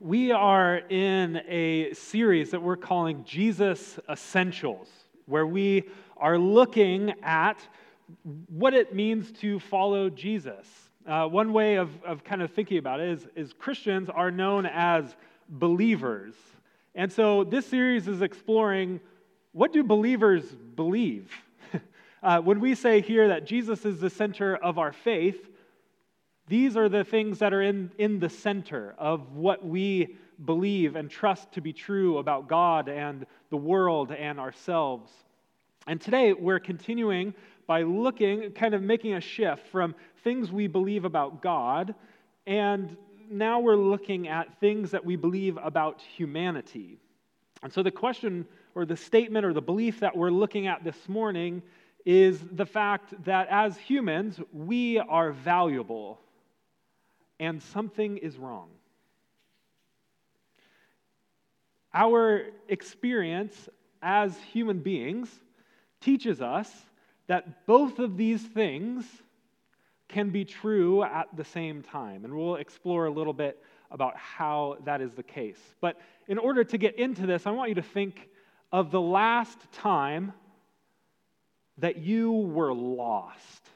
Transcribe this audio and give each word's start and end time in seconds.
we 0.00 0.32
are 0.32 0.78
in 0.88 1.42
a 1.46 1.92
series 1.92 2.52
that 2.52 2.62
we're 2.62 2.74
calling 2.74 3.22
Jesus 3.22 3.98
Essentials, 4.08 4.88
where 5.26 5.46
we 5.46 5.90
are 6.16 6.38
looking 6.38 7.12
at 7.22 7.58
what 8.48 8.72
it 8.72 8.94
means 8.94 9.30
to 9.30 9.60
follow 9.60 10.08
Jesus. 10.08 10.66
Uh, 11.06 11.26
one 11.26 11.52
way 11.52 11.76
of, 11.76 11.90
of 12.02 12.24
kind 12.24 12.40
of 12.40 12.50
thinking 12.50 12.78
about 12.78 13.00
it 13.00 13.10
is, 13.10 13.28
is 13.36 13.52
Christians 13.52 14.08
are 14.08 14.30
known 14.30 14.64
as 14.64 15.14
believers. 15.50 16.32
And 16.94 17.12
so 17.12 17.44
this 17.44 17.66
series 17.66 18.08
is 18.08 18.22
exploring 18.22 19.00
what 19.52 19.70
do 19.70 19.84
believers 19.84 20.44
believe? 20.76 21.30
uh, 22.22 22.40
when 22.40 22.58
we 22.58 22.74
say 22.74 23.02
here 23.02 23.28
that 23.28 23.44
Jesus 23.44 23.84
is 23.84 24.00
the 24.00 24.10
center 24.10 24.56
of 24.56 24.78
our 24.78 24.94
faith, 24.94 25.49
these 26.50 26.76
are 26.76 26.88
the 26.88 27.04
things 27.04 27.38
that 27.38 27.54
are 27.54 27.62
in, 27.62 27.92
in 27.96 28.18
the 28.18 28.28
center 28.28 28.96
of 28.98 29.36
what 29.36 29.64
we 29.64 30.16
believe 30.44 30.96
and 30.96 31.08
trust 31.08 31.52
to 31.52 31.60
be 31.60 31.72
true 31.72 32.18
about 32.18 32.48
God 32.48 32.88
and 32.88 33.24
the 33.50 33.56
world 33.56 34.10
and 34.10 34.40
ourselves. 34.40 35.12
And 35.86 36.00
today 36.00 36.32
we're 36.32 36.58
continuing 36.58 37.34
by 37.68 37.82
looking, 37.82 38.50
kind 38.50 38.74
of 38.74 38.82
making 38.82 39.14
a 39.14 39.20
shift 39.20 39.68
from 39.68 39.94
things 40.24 40.50
we 40.50 40.66
believe 40.66 41.04
about 41.04 41.40
God, 41.40 41.94
and 42.48 42.96
now 43.30 43.60
we're 43.60 43.76
looking 43.76 44.26
at 44.26 44.58
things 44.58 44.90
that 44.90 45.04
we 45.04 45.14
believe 45.14 45.56
about 45.62 46.00
humanity. 46.00 46.98
And 47.62 47.72
so 47.72 47.80
the 47.80 47.92
question 47.92 48.44
or 48.74 48.84
the 48.84 48.96
statement 48.96 49.46
or 49.46 49.52
the 49.52 49.62
belief 49.62 50.00
that 50.00 50.16
we're 50.16 50.32
looking 50.32 50.66
at 50.66 50.82
this 50.82 51.08
morning 51.08 51.62
is 52.04 52.40
the 52.50 52.66
fact 52.66 53.14
that 53.22 53.46
as 53.50 53.76
humans, 53.76 54.40
we 54.52 54.98
are 54.98 55.30
valuable 55.30 56.18
and 57.40 57.60
something 57.60 58.18
is 58.18 58.36
wrong. 58.36 58.68
Our 61.92 62.44
experience 62.68 63.68
as 64.00 64.38
human 64.52 64.78
beings 64.78 65.28
teaches 66.00 66.40
us 66.40 66.70
that 67.26 67.66
both 67.66 67.98
of 67.98 68.16
these 68.16 68.42
things 68.42 69.04
can 70.08 70.30
be 70.30 70.44
true 70.44 71.02
at 71.02 71.28
the 71.36 71.44
same 71.44 71.82
time. 71.82 72.24
And 72.24 72.34
we'll 72.36 72.56
explore 72.56 73.06
a 73.06 73.10
little 73.10 73.32
bit 73.32 73.62
about 73.90 74.16
how 74.16 74.76
that 74.84 75.00
is 75.00 75.12
the 75.12 75.22
case. 75.22 75.58
But 75.80 75.98
in 76.28 76.38
order 76.38 76.62
to 76.62 76.78
get 76.78 76.96
into 76.96 77.26
this, 77.26 77.46
I 77.46 77.50
want 77.50 77.70
you 77.70 77.76
to 77.76 77.82
think 77.82 78.28
of 78.70 78.90
the 78.90 79.00
last 79.00 79.58
time 79.72 80.32
that 81.78 81.98
you 81.98 82.32
were 82.32 82.74
lost. 82.74 83.68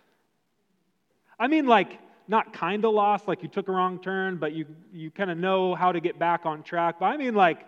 I 1.39 1.47
mean, 1.49 1.67
like, 1.67 1.99
not 2.27 2.53
kind 2.53 2.85
of 2.85 2.95
lost, 2.95 3.29
like 3.29 3.43
you 3.43 3.49
took 3.49 3.69
a 3.69 3.73
wrong 3.73 3.99
turn, 3.99 4.37
but 4.37 4.53
you, 4.53 4.67
you 4.93 5.11
kind 5.11 5.31
of 5.31 5.39
know 5.39 5.75
how 5.75 5.93
to 5.93 6.01
get 6.01 6.19
back 6.19 6.47
on 6.47 6.63
track. 6.63 6.97
But 6.99 7.07
I 7.07 7.17
mean, 7.17 7.35
like, 7.35 7.67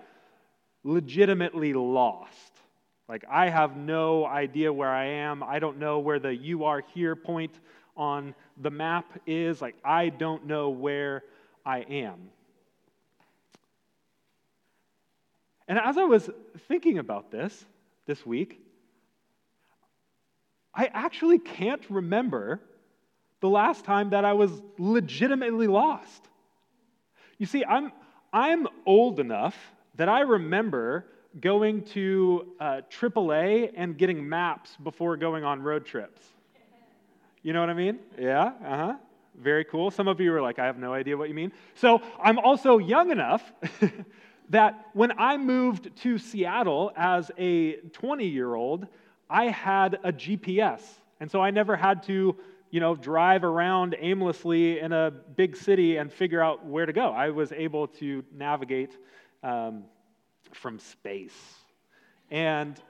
legitimately 0.84 1.74
lost. 1.74 2.52
Like, 3.08 3.24
I 3.30 3.48
have 3.48 3.76
no 3.76 4.26
idea 4.26 4.72
where 4.72 4.90
I 4.90 5.06
am. 5.06 5.42
I 5.42 5.58
don't 5.58 5.78
know 5.78 5.98
where 5.98 6.18
the 6.18 6.34
you 6.34 6.64
are 6.64 6.82
here 6.94 7.14
point 7.14 7.52
on 7.96 8.34
the 8.60 8.70
map 8.70 9.06
is. 9.26 9.60
Like, 9.60 9.76
I 9.84 10.08
don't 10.08 10.46
know 10.46 10.70
where 10.70 11.22
I 11.64 11.80
am. 11.80 12.30
And 15.68 15.78
as 15.78 15.98
I 15.98 16.04
was 16.04 16.30
thinking 16.68 16.98
about 16.98 17.30
this 17.30 17.64
this 18.06 18.24
week, 18.24 18.60
I 20.74 20.86
actually 20.86 21.38
can't 21.38 21.82
remember 21.88 22.60
the 23.46 23.52
last 23.52 23.84
time 23.84 24.10
that 24.10 24.24
I 24.24 24.32
was 24.32 24.50
legitimately 24.76 25.68
lost. 25.68 26.28
You 27.38 27.46
see, 27.46 27.64
I'm, 27.64 27.92
I'm 28.32 28.66
old 28.84 29.20
enough 29.20 29.56
that 29.94 30.08
I 30.08 30.22
remember 30.22 31.06
going 31.40 31.82
to 31.82 32.48
uh, 32.58 32.80
AAA 32.90 33.70
and 33.76 33.96
getting 33.96 34.28
maps 34.28 34.76
before 34.82 35.16
going 35.16 35.44
on 35.44 35.62
road 35.62 35.86
trips. 35.86 36.20
You 37.44 37.52
know 37.52 37.60
what 37.60 37.70
I 37.70 37.74
mean? 37.74 38.00
Yeah, 38.18 38.46
uh 38.64 38.76
huh. 38.76 38.94
Very 39.36 39.64
cool. 39.64 39.92
Some 39.92 40.08
of 40.08 40.20
you 40.20 40.34
are 40.34 40.42
like, 40.42 40.58
I 40.58 40.64
have 40.64 40.78
no 40.78 40.92
idea 40.92 41.16
what 41.16 41.28
you 41.28 41.34
mean. 41.34 41.52
So 41.76 42.02
I'm 42.20 42.40
also 42.40 42.78
young 42.78 43.12
enough 43.12 43.52
that 44.48 44.88
when 44.92 45.12
I 45.20 45.36
moved 45.36 45.94
to 45.98 46.18
Seattle 46.18 46.90
as 46.96 47.30
a 47.38 47.74
20 47.92 48.26
year 48.26 48.56
old, 48.56 48.88
I 49.30 49.44
had 49.44 50.00
a 50.02 50.12
GPS. 50.12 50.80
And 51.20 51.30
so 51.30 51.40
I 51.40 51.52
never 51.52 51.76
had 51.76 52.02
to 52.04 52.36
you 52.70 52.80
know, 52.80 52.94
drive 52.94 53.44
around 53.44 53.96
aimlessly 53.98 54.80
in 54.80 54.92
a 54.92 55.10
big 55.10 55.56
city 55.56 55.96
and 55.96 56.12
figure 56.12 56.42
out 56.42 56.64
where 56.64 56.86
to 56.86 56.92
go. 56.92 57.10
I 57.10 57.30
was 57.30 57.52
able 57.52 57.88
to 57.88 58.24
navigate 58.32 58.96
um, 59.42 59.84
from 60.52 60.78
space. 60.78 61.36
And, 62.30 62.80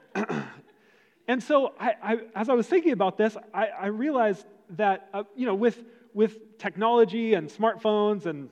and 1.27 1.41
so, 1.41 1.73
I, 1.79 1.93
I, 2.01 2.17
as 2.35 2.49
I 2.49 2.53
was 2.53 2.67
thinking 2.67 2.91
about 2.91 3.17
this, 3.17 3.37
I, 3.53 3.67
I 3.67 3.85
realized 3.87 4.45
that, 4.71 5.09
uh, 5.13 5.23
you 5.35 5.45
know, 5.45 5.55
with, 5.55 5.83
with 6.13 6.57
technology 6.57 7.35
and 7.35 7.49
smartphones 7.49 8.25
and 8.25 8.49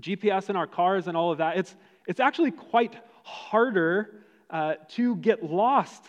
GPS 0.00 0.50
in 0.50 0.56
our 0.56 0.66
cars 0.66 1.06
and 1.06 1.16
all 1.16 1.30
of 1.32 1.38
that, 1.38 1.56
it's, 1.56 1.74
it's 2.06 2.20
actually 2.20 2.50
quite 2.50 2.96
harder 3.22 4.24
uh, 4.50 4.74
to 4.88 5.16
get 5.16 5.42
lost 5.44 6.02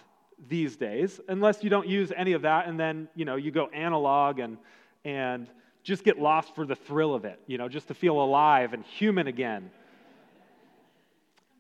these 0.48 0.76
days, 0.76 1.20
unless 1.28 1.64
you 1.64 1.70
don't 1.70 1.88
use 1.88 2.12
any 2.16 2.34
of 2.34 2.44
that 2.44 2.68
and 2.68 2.80
then, 2.80 3.08
you 3.16 3.26
know, 3.26 3.36
you 3.36 3.52
go 3.52 3.68
analog 3.68 4.40
and, 4.40 4.58
and 5.04 5.50
just 5.84 6.04
get 6.04 6.20
lost 6.20 6.54
for 6.54 6.66
the 6.66 6.76
thrill 6.76 7.16
of 7.16 7.26
it, 7.26 7.40
you 7.48 7.58
know, 7.58 7.68
just 7.68 7.88
to 7.88 7.94
feel 7.94 8.22
alive 8.22 8.74
and 8.74 8.84
human 8.84 9.28
again. 9.28 9.72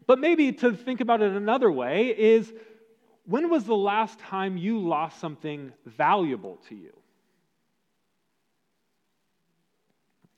But 0.05 0.19
maybe 0.19 0.51
to 0.53 0.73
think 0.73 1.01
about 1.01 1.21
it 1.21 1.33
another 1.33 1.71
way 1.71 2.07
is 2.07 2.53
when 3.25 3.49
was 3.49 3.65
the 3.65 3.75
last 3.75 4.19
time 4.19 4.57
you 4.57 4.79
lost 4.79 5.19
something 5.19 5.73
valuable 5.85 6.59
to 6.69 6.75
you? 6.75 6.93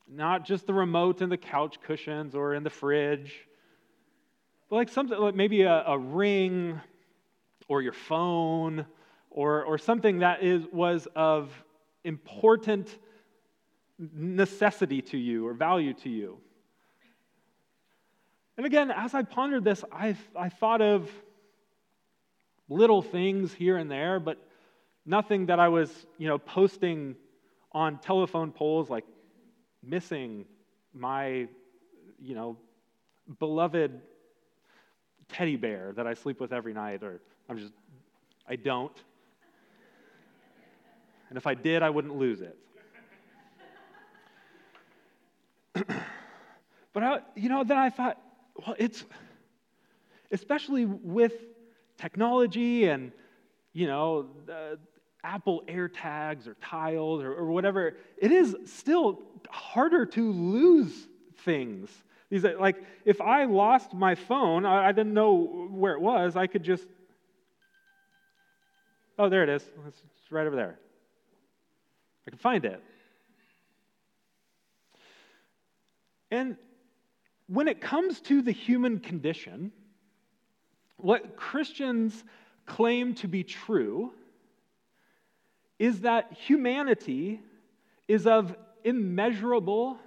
Not 0.07 0.44
just 0.44 0.66
the 0.66 0.73
remote 0.73 1.21
and 1.21 1.31
the 1.31 1.38
couch 1.38 1.79
cushions 1.81 2.33
or 2.33 2.56
in 2.56 2.63
the 2.63 2.71
fridge, 2.71 3.47
but 4.69 4.77
like 4.77 4.89
something 4.89 5.17
like 5.19 5.35
maybe 5.35 5.61
a, 5.63 5.83
a 5.85 5.97
ring 6.00 6.81
or 7.69 7.81
your 7.81 7.94
phone 7.94 8.85
or, 9.30 9.63
or 9.63 9.78
something 9.78 10.19
that 10.19 10.44
is, 10.44 10.66
was 10.74 11.07
of 11.16 11.50
important 12.03 12.97
necessity 13.97 15.02
to 15.02 15.18
you 15.18 15.47
or 15.47 15.53
value 15.53 15.94
to 15.94 16.09
you. 16.09 16.38
And 18.57 18.66
again, 18.66 18.91
as 18.91 19.13
I 19.13 19.24
pondered 19.24 19.63
this, 19.63 19.85
I, 19.90 20.18
I 20.35 20.50
thought 20.50 20.81
of 20.81 21.09
little 22.68 23.02
things 23.02 23.53
here 23.53 23.78
and 23.78 23.90
there, 23.90 24.19
but 24.19 24.38
nothing 25.06 25.46
that 25.46 25.59
I 25.59 25.69
was, 25.69 26.07
you 26.18 26.28
know, 26.28 26.38
posting 26.38 27.16
on 27.72 28.00
telephone 28.00 28.51
poles 28.51 28.90
like 28.90 29.06
missing 29.84 30.46
my, 30.94 31.47
you 32.22 32.36
know, 32.36 32.57
beloved 33.40 34.01
teddy 35.30 35.56
bear 35.56 35.94
that 35.96 36.07
I 36.07 36.13
sleep 36.16 36.41
with 36.41 36.51
every 36.51 36.74
night 36.74 37.03
or 37.03 37.22
I'm 37.49 37.57
just, 37.57 37.73
I 38.47 38.55
don't. 38.55 38.95
And 41.29 41.37
if 41.37 41.47
I 41.47 41.55
did, 41.55 41.81
I 41.81 41.89
wouldn't 41.89 42.15
lose 42.15 42.41
it. 42.41 42.55
but 46.93 47.03
I, 47.03 47.19
you 47.35 47.49
know, 47.49 47.63
then 47.63 47.77
I 47.77 47.89
thought, 47.89 48.21
well, 48.55 48.75
it's 48.77 49.03
especially 50.31 50.85
with 50.85 51.33
technology 51.97 52.85
and 52.85 53.11
you 53.73 53.88
know 53.88 54.27
Apple 55.23 55.63
AirTags 55.67 56.47
or 56.47 56.55
Tiles 56.55 57.23
or, 57.23 57.33
or 57.33 57.45
whatever. 57.51 57.97
It 58.17 58.31
is 58.31 58.55
still 58.65 59.21
harder 59.49 60.05
to 60.05 60.31
lose 60.31 61.07
things. 61.43 61.89
These 62.29 62.43
like 62.43 62.83
if 63.05 63.21
I 63.21 63.45
lost 63.45 63.94
my 63.94 64.13
phone, 64.15 64.65
I, 64.65 64.89
I 64.89 64.91
didn't 64.91 65.13
know 65.13 65.68
where 65.71 65.94
it 65.94 66.01
was. 66.01 66.35
I 66.35 66.47
could 66.47 66.63
just 66.63 66.85
Oh, 69.19 69.27
there 69.27 69.44
it 69.44 69.50
is. 69.50 69.69
It's 69.86 70.31
right 70.31 70.48
over 70.48 70.56
there. 70.56 70.80
I 72.25 72.30
can 72.30 72.39
find 72.39 72.63
it. 72.63 72.81
And 76.31 76.56
when 77.48 77.68
it 77.68 77.81
comes 77.81 78.21
to 78.21 78.42
the 78.42 78.54
human 78.54 79.01
condition, 79.01 79.74
what 80.95 81.36
Christians 81.36 82.24
claim 82.66 83.13
to 83.16 83.27
be 83.27 83.44
true 83.44 84.13
is 85.80 86.01
that 86.01 86.31
humanity 86.31 87.42
is 88.07 88.25
of 88.25 88.56
immeasurable 88.86 89.98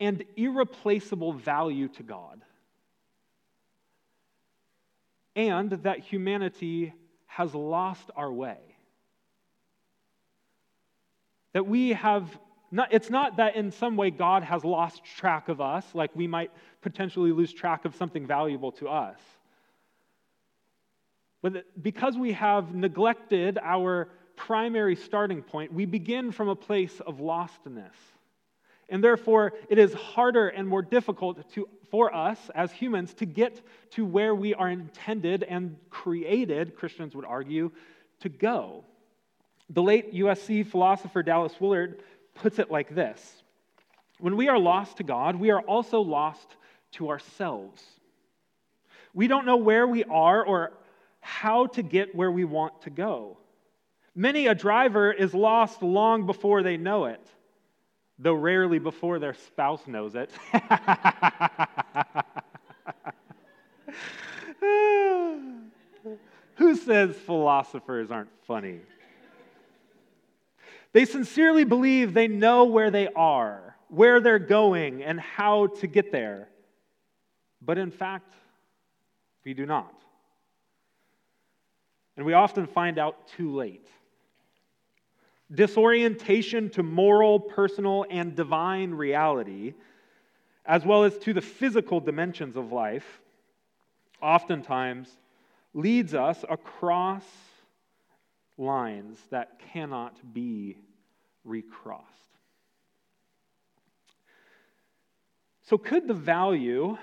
and 0.00 0.24
irreplaceable 0.36 1.32
value 1.32 1.86
to 1.88 2.02
God. 2.02 2.40
And 5.36 5.70
that 5.70 6.00
humanity 6.00 6.94
has 7.36 7.54
lost 7.54 8.10
our 8.16 8.32
way. 8.32 8.56
That 11.52 11.66
we 11.66 11.90
have 11.90 12.26
not, 12.70 12.94
it's 12.94 13.10
not 13.10 13.36
that 13.36 13.56
in 13.56 13.70
some 13.70 13.94
way 13.94 14.10
God 14.10 14.42
has 14.42 14.64
lost 14.64 15.04
track 15.04 15.50
of 15.50 15.60
us, 15.60 15.84
like 15.92 16.10
we 16.16 16.26
might 16.26 16.50
potentially 16.80 17.32
lose 17.32 17.52
track 17.52 17.84
of 17.84 17.94
something 17.94 18.26
valuable 18.26 18.72
to 18.72 18.88
us. 18.88 19.18
But 21.42 21.82
because 21.82 22.16
we 22.16 22.32
have 22.32 22.74
neglected 22.74 23.58
our 23.62 24.08
primary 24.34 24.96
starting 24.96 25.42
point, 25.42 25.74
we 25.74 25.84
begin 25.84 26.32
from 26.32 26.48
a 26.48 26.56
place 26.56 27.00
of 27.00 27.18
lostness. 27.18 27.92
And 28.88 29.02
therefore, 29.02 29.54
it 29.68 29.78
is 29.78 29.92
harder 29.94 30.48
and 30.48 30.68
more 30.68 30.82
difficult 30.82 31.50
to, 31.54 31.68
for 31.90 32.14
us 32.14 32.38
as 32.54 32.70
humans 32.70 33.14
to 33.14 33.26
get 33.26 33.60
to 33.90 34.04
where 34.04 34.34
we 34.34 34.54
are 34.54 34.68
intended 34.68 35.42
and 35.42 35.76
created, 35.90 36.76
Christians 36.76 37.14
would 37.14 37.24
argue, 37.24 37.72
to 38.20 38.28
go. 38.28 38.84
The 39.70 39.82
late 39.82 40.14
USC 40.14 40.64
philosopher 40.66 41.22
Dallas 41.22 41.60
Willard 41.60 42.00
puts 42.34 42.58
it 42.58 42.70
like 42.70 42.94
this 42.94 43.42
When 44.20 44.36
we 44.36 44.48
are 44.48 44.58
lost 44.58 44.98
to 44.98 45.02
God, 45.02 45.36
we 45.36 45.50
are 45.50 45.60
also 45.60 46.00
lost 46.00 46.56
to 46.92 47.08
ourselves. 47.10 47.82
We 49.12 49.26
don't 49.26 49.46
know 49.46 49.56
where 49.56 49.86
we 49.86 50.04
are 50.04 50.44
or 50.44 50.74
how 51.20 51.66
to 51.66 51.82
get 51.82 52.14
where 52.14 52.30
we 52.30 52.44
want 52.44 52.82
to 52.82 52.90
go. 52.90 53.38
Many 54.14 54.46
a 54.46 54.54
driver 54.54 55.10
is 55.10 55.34
lost 55.34 55.82
long 55.82 56.24
before 56.24 56.62
they 56.62 56.76
know 56.76 57.06
it 57.06 57.20
though 58.18 58.34
rarely 58.34 58.78
before 58.78 59.18
their 59.18 59.34
spouse 59.34 59.86
knows 59.86 60.14
it. 60.14 60.30
Who 66.56 66.74
says 66.74 67.14
philosophers 67.16 68.10
aren't 68.10 68.30
funny? 68.46 68.80
They 70.92 71.04
sincerely 71.04 71.64
believe 71.64 72.14
they 72.14 72.28
know 72.28 72.64
where 72.64 72.90
they 72.90 73.08
are, 73.08 73.76
where 73.88 74.20
they're 74.20 74.38
going, 74.38 75.02
and 75.02 75.20
how 75.20 75.66
to 75.66 75.86
get 75.86 76.10
there. 76.10 76.48
But 77.60 77.76
in 77.76 77.90
fact, 77.90 78.32
we 79.44 79.52
do 79.52 79.66
not. 79.66 79.92
And 82.16 82.24
we 82.24 82.32
often 82.32 82.66
find 82.66 82.98
out 82.98 83.28
too 83.28 83.54
late 83.54 83.86
disorientation 85.54 86.70
to 86.70 86.82
moral, 86.82 87.38
personal, 87.38 88.04
and 88.10 88.34
divine 88.34 88.92
reality, 88.92 89.74
as 90.64 90.84
well 90.84 91.04
as 91.04 91.16
to 91.18 91.32
the 91.32 91.40
physical 91.40 92.00
dimensions 92.00 92.56
of 92.56 92.72
life, 92.72 93.20
oftentimes 94.20 95.08
leads 95.74 96.14
us 96.14 96.44
across 96.48 97.24
lines 98.58 99.18
that 99.30 99.60
cannot 99.72 100.16
be 100.32 100.76
recrossed. 101.44 102.04
So, 105.62 105.76
could 105.76 106.08
the 106.08 106.14
value 106.14 106.96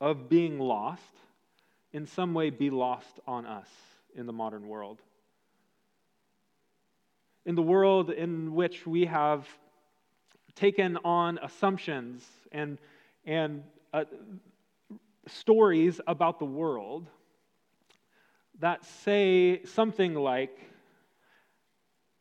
of 0.00 0.28
being 0.28 0.58
lost 0.58 1.02
in 1.92 2.06
some 2.06 2.34
way 2.34 2.50
be 2.50 2.70
lost 2.70 3.20
on 3.26 3.46
us 3.46 3.68
in 4.14 4.26
the 4.26 4.32
modern 4.32 4.66
world? 4.68 5.00
In 7.46 7.54
the 7.54 7.62
world 7.62 8.10
in 8.10 8.54
which 8.54 8.86
we 8.86 9.04
have 9.06 9.46
taken 10.54 10.98
on 11.04 11.38
assumptions 11.42 12.24
and, 12.52 12.78
and 13.26 13.62
uh, 13.92 14.04
stories 15.26 16.00
about 16.06 16.38
the 16.38 16.44
world 16.44 17.06
that 18.60 18.84
say 18.84 19.64
something 19.64 20.14
like, 20.14 20.56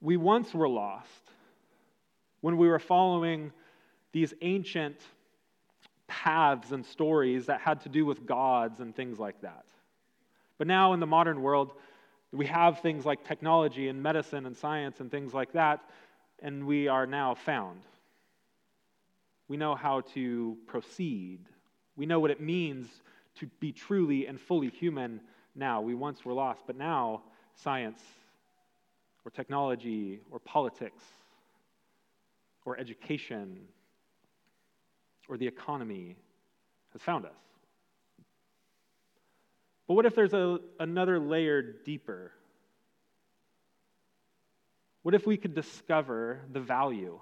We 0.01 0.17
once 0.17 0.53
were 0.53 0.67
lost 0.67 1.09
when 2.41 2.57
we 2.57 2.67
were 2.67 2.79
following 2.79 3.51
these 4.11 4.33
ancient 4.41 4.97
paths 6.07 6.71
and 6.71 6.85
stories 6.85 7.45
that 7.45 7.61
had 7.61 7.81
to 7.81 7.89
do 7.89 8.05
with 8.05 8.25
gods 8.25 8.79
and 8.79 8.95
things 8.95 9.19
like 9.19 9.41
that. 9.41 9.65
But 10.57 10.67
now 10.67 10.93
in 10.93 10.99
the 10.99 11.07
modern 11.07 11.41
world, 11.41 11.73
we 12.33 12.47
have 12.47 12.79
things 12.79 13.05
like 13.05 13.23
technology 13.23 13.89
and 13.89 14.01
medicine 14.01 14.45
and 14.45 14.57
science 14.57 14.99
and 14.99 15.11
things 15.11 15.33
like 15.33 15.53
that, 15.53 15.81
and 16.41 16.65
we 16.65 16.87
are 16.87 17.05
now 17.05 17.35
found. 17.35 17.79
We 19.47 19.55
know 19.55 19.75
how 19.75 20.01
to 20.15 20.57
proceed. 20.65 21.39
We 21.95 22.07
know 22.07 22.19
what 22.19 22.31
it 22.31 22.41
means 22.41 22.87
to 23.39 23.45
be 23.59 23.71
truly 23.71 24.25
and 24.25 24.41
fully 24.41 24.69
human 24.69 25.21
now. 25.55 25.81
We 25.81 25.93
once 25.93 26.25
were 26.25 26.33
lost, 26.33 26.63
but 26.65 26.75
now 26.75 27.21
science 27.55 28.01
or 29.23 29.31
technology 29.31 30.19
or 30.31 30.39
politics 30.39 31.03
or 32.65 32.79
education 32.79 33.59
or 35.29 35.37
the 35.37 35.47
economy 35.47 36.15
has 36.93 37.01
found 37.01 37.25
us. 37.25 37.31
But 39.87 39.95
what 39.95 40.05
if 40.05 40.15
there's 40.15 40.33
a, 40.33 40.59
another 40.79 41.19
layer 41.19 41.61
deeper? 41.61 42.31
What 45.01 45.13
if 45.13 45.27
we 45.27 45.35
could 45.35 45.53
discover 45.53 46.39
the 46.51 46.61
value 46.61 47.19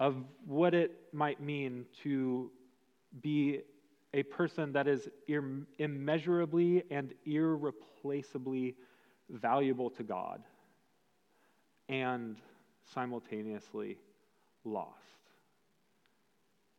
of 0.00 0.16
what 0.46 0.74
it 0.74 0.92
might 1.12 1.40
mean 1.40 1.84
to 2.02 2.50
be 3.22 3.60
a 4.12 4.24
person 4.24 4.72
that 4.72 4.88
is 4.88 5.08
immeasurably 5.78 6.82
and 6.90 7.14
irreplaceably 7.24 8.74
valuable 9.28 9.90
to 9.90 10.02
God 10.02 10.42
and 11.88 12.36
simultaneously 12.92 13.98
lost? 14.64 14.96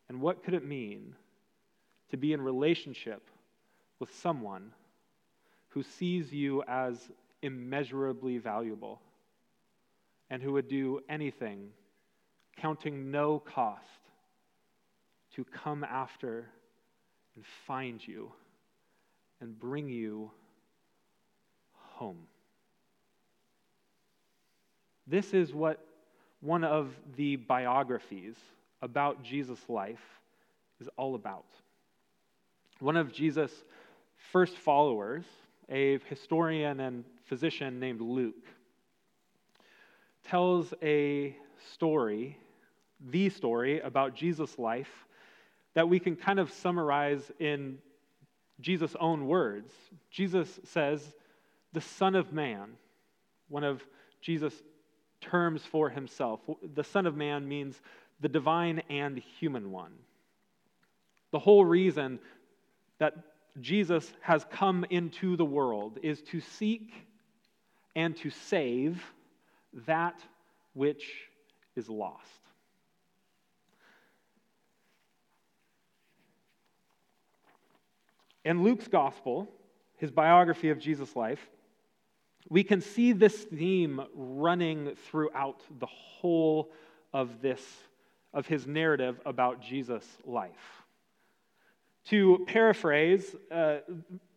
And 0.09 0.19
what 0.19 0.43
could 0.43 0.53
it 0.53 0.65
mean 0.65 1.15
to 2.09 2.17
be 2.17 2.33
in 2.33 2.41
relationship 2.41 3.29
with 4.01 4.13
someone 4.15 4.73
who 5.69 5.83
sees 5.83 6.33
you 6.33 6.63
as 6.67 6.97
immeasurably 7.43 8.39
valuable 8.39 8.99
and 10.31 10.41
who 10.41 10.53
would 10.53 10.67
do 10.67 10.99
anything, 11.07 11.69
counting 12.57 13.11
no 13.11 13.39
cost, 13.39 13.85
to 15.35 15.45
come 15.45 15.83
after 15.83 16.49
and 17.35 17.45
find 17.67 18.05
you 18.05 18.31
and 19.39 19.57
bring 19.57 19.87
you 19.87 20.31
home. 21.93 22.27
This 25.05 25.33
is 25.33 25.53
what 25.53 25.79
one 26.41 26.63
of 26.63 26.89
the 27.17 27.35
biographies 27.35 28.35
about 28.81 29.23
Jesus' 29.23 29.69
life 29.69 30.01
is 30.79 30.89
all 30.97 31.13
about. 31.13 31.45
One 32.79 32.97
of 32.97 33.13
Jesus' 33.13 33.63
first 34.31 34.57
followers, 34.57 35.25
a 35.69 35.99
historian 36.09 36.79
and 36.79 37.03
physician 37.25 37.79
named 37.79 38.01
Luke, 38.01 38.45
tells 40.23 40.73
a 40.81 41.35
story, 41.73 42.37
the 43.09 43.29
story 43.29 43.79
about 43.79 44.15
Jesus' 44.15 44.59
life, 44.59 45.05
that 45.73 45.87
we 45.87 45.99
can 45.99 46.15
kind 46.15 46.39
of 46.39 46.51
summarize 46.51 47.31
in 47.39 47.77
Jesus' 48.59 48.95
own 48.99 49.27
words. 49.27 49.73
Jesus 50.09 50.59
says, 50.63 51.13
the 51.73 51.81
Son 51.81 52.15
of 52.15 52.33
Man, 52.33 52.71
one 53.47 53.63
of 53.63 53.83
Jesus' 54.21 54.61
terms 55.21 55.63
for 55.63 55.89
himself. 55.89 56.41
The 56.75 56.83
Son 56.83 57.05
of 57.05 57.15
Man 57.15 57.47
means 57.47 57.81
the 58.19 58.29
divine 58.29 58.83
and 58.89 59.17
human 59.17 59.71
one. 59.71 59.93
The 61.31 61.39
whole 61.39 61.63
reason 61.63 62.19
that 62.99 63.15
Jesus 63.59 64.11
has 64.21 64.45
come 64.49 64.85
into 64.89 65.35
the 65.35 65.45
world 65.45 65.99
is 66.01 66.21
to 66.23 66.39
seek 66.39 66.93
and 67.95 68.15
to 68.17 68.29
save 68.29 69.03
that 69.85 70.19
which 70.73 71.05
is 71.75 71.89
lost. 71.89 72.25
In 78.43 78.63
Luke's 78.63 78.87
gospel, 78.87 79.47
his 79.97 80.11
biography 80.11 80.69
of 80.69 80.79
Jesus' 80.79 81.15
life, 81.15 81.49
we 82.49 82.63
can 82.63 82.81
see 82.81 83.11
this 83.11 83.35
theme 83.35 84.01
running 84.15 84.95
throughout 85.09 85.61
the 85.79 85.85
whole 85.85 86.71
of 87.13 87.41
this 87.41 87.61
of 88.33 88.47
his 88.47 88.65
narrative 88.65 89.19
about 89.25 89.61
Jesus' 89.61 90.07
life. 90.25 90.80
To 92.09 92.43
paraphrase 92.47 93.35
uh, 93.51 93.77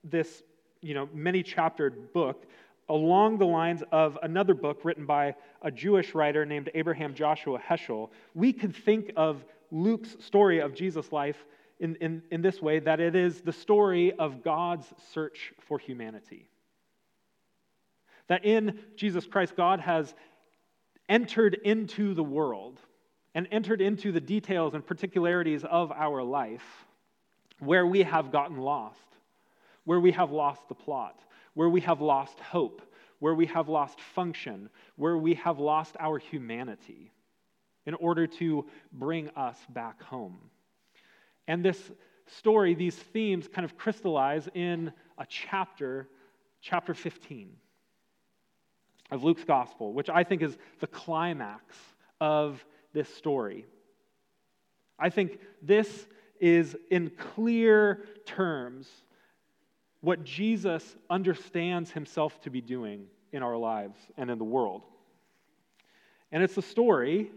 this 0.02 0.42
you 0.80 0.94
know, 0.94 1.09
many 1.14 1.42
chaptered 1.42 2.12
book, 2.12 2.44
along 2.88 3.38
the 3.38 3.47
lines 3.47 3.83
of 3.90 4.18
another 4.23 4.54
book 4.54 4.80
written 4.85 5.06
by 5.06 5.35
a 5.62 5.71
Jewish 5.71 6.14
writer 6.14 6.44
named 6.44 6.71
Abraham 6.75 7.14
Joshua 7.14 7.59
Heschel, 7.59 8.11
we 8.35 8.52
could 8.52 8.76
think 8.76 9.11
of 9.16 9.44
Luke's 9.71 10.16
story 10.21 10.61
of 10.61 10.75
Jesus' 10.75 11.11
life 11.11 11.47
in, 11.80 11.97
in, 11.97 12.23
in 12.30 12.42
this 12.42 12.61
way 12.61 12.78
that 12.80 13.00
it 13.00 13.16
is 13.16 13.40
the 13.40 13.52
story 13.52 14.12
of 14.12 14.44
God's 14.44 14.87
search 15.12 15.52
for 15.66 15.78
humanity. 15.78 16.50
That 18.28 18.44
in 18.44 18.78
Jesus 18.97 19.26
Christ, 19.26 19.56
God 19.56 19.80
has 19.80 20.14
entered 21.09 21.59
into 21.64 22.14
the 22.14 22.23
world 22.23 22.78
and 23.35 23.49
entered 23.50 23.80
into 23.80 24.12
the 24.12 24.21
details 24.21 24.75
and 24.75 24.87
particularities 24.87 25.64
of 25.64 25.90
our 25.92 26.23
life 26.23 26.84
where 27.64 27.87
we 27.87 28.02
have 28.02 28.30
gotten 28.33 28.59
lost, 28.59 28.99
where 29.85 30.00
we 30.00 30.12
have 30.12 30.30
lost 30.30 30.68
the 30.68 30.75
plot, 30.75 31.21
where 31.54 31.68
we 31.68 31.80
have 31.80 32.00
lost 32.00 32.38
hope, 32.40 32.83
where 33.18 33.35
we 33.35 33.47
have 33.47 33.68
lost 33.68 34.00
function, 34.00 34.68
where 34.97 35.16
we 35.16 35.35
have 35.35 35.59
lost 35.59 35.97
our 35.99 36.18
humanity 36.18 37.12
in 37.87 37.94
order 37.94 38.26
to 38.26 38.64
bring 38.92 39.28
us 39.30 39.59
back 39.71 40.02
home. 40.02 40.38
And 41.47 41.64
this 41.64 41.90
story, 42.26 42.75
these 42.75 42.97
themes 42.97 43.49
kind 43.49 43.64
of 43.64 43.76
crystallize 43.76 44.49
in 44.54 44.92
a 45.18 45.26
chapter, 45.26 46.09
chapter 46.61 46.94
15 46.94 47.50
of 49.11 49.23
Luke's 49.23 49.44
gospel, 49.44 49.92
which 49.92 50.09
I 50.09 50.25
think 50.25 50.42
is 50.42 50.56
the 50.80 50.87
climax 50.87 51.76
of 52.21 52.64
this 52.92 53.14
story. 53.14 53.66
I 54.99 55.11
think 55.11 55.38
this 55.61 56.06
is, 56.45 56.77
in 56.91 57.09
clear 57.09 58.05
terms, 58.27 58.87
what 60.03 60.25
Jesus 60.25 60.95
understands 61.09 61.91
himself 61.91 62.39
to 62.43 62.51
be 62.51 62.61
doing 62.61 63.07
in 63.33 63.43
our 63.43 63.57
lives 63.57 63.99
and 64.19 64.31
in 64.31 64.37
the 64.37 64.45
world. 64.45 64.83
And 66.33 66.43
it's 66.43 66.55
the 66.55 66.61
story 66.61 67.31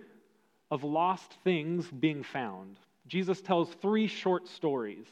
of 0.69 0.83
lost 0.83 1.37
things 1.45 1.87
being 1.87 2.21
found. 2.21 2.75
Jesus 3.07 3.39
tells 3.39 3.69
three 3.75 4.07
short 4.07 4.45
stories 4.45 5.07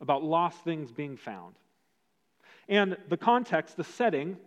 about 0.00 0.24
lost 0.24 0.64
things 0.64 0.90
being 0.90 1.18
found. 1.18 1.54
And 2.66 2.96
the 3.10 3.18
context, 3.18 3.76
the 3.76 3.84
setting, 3.84 4.38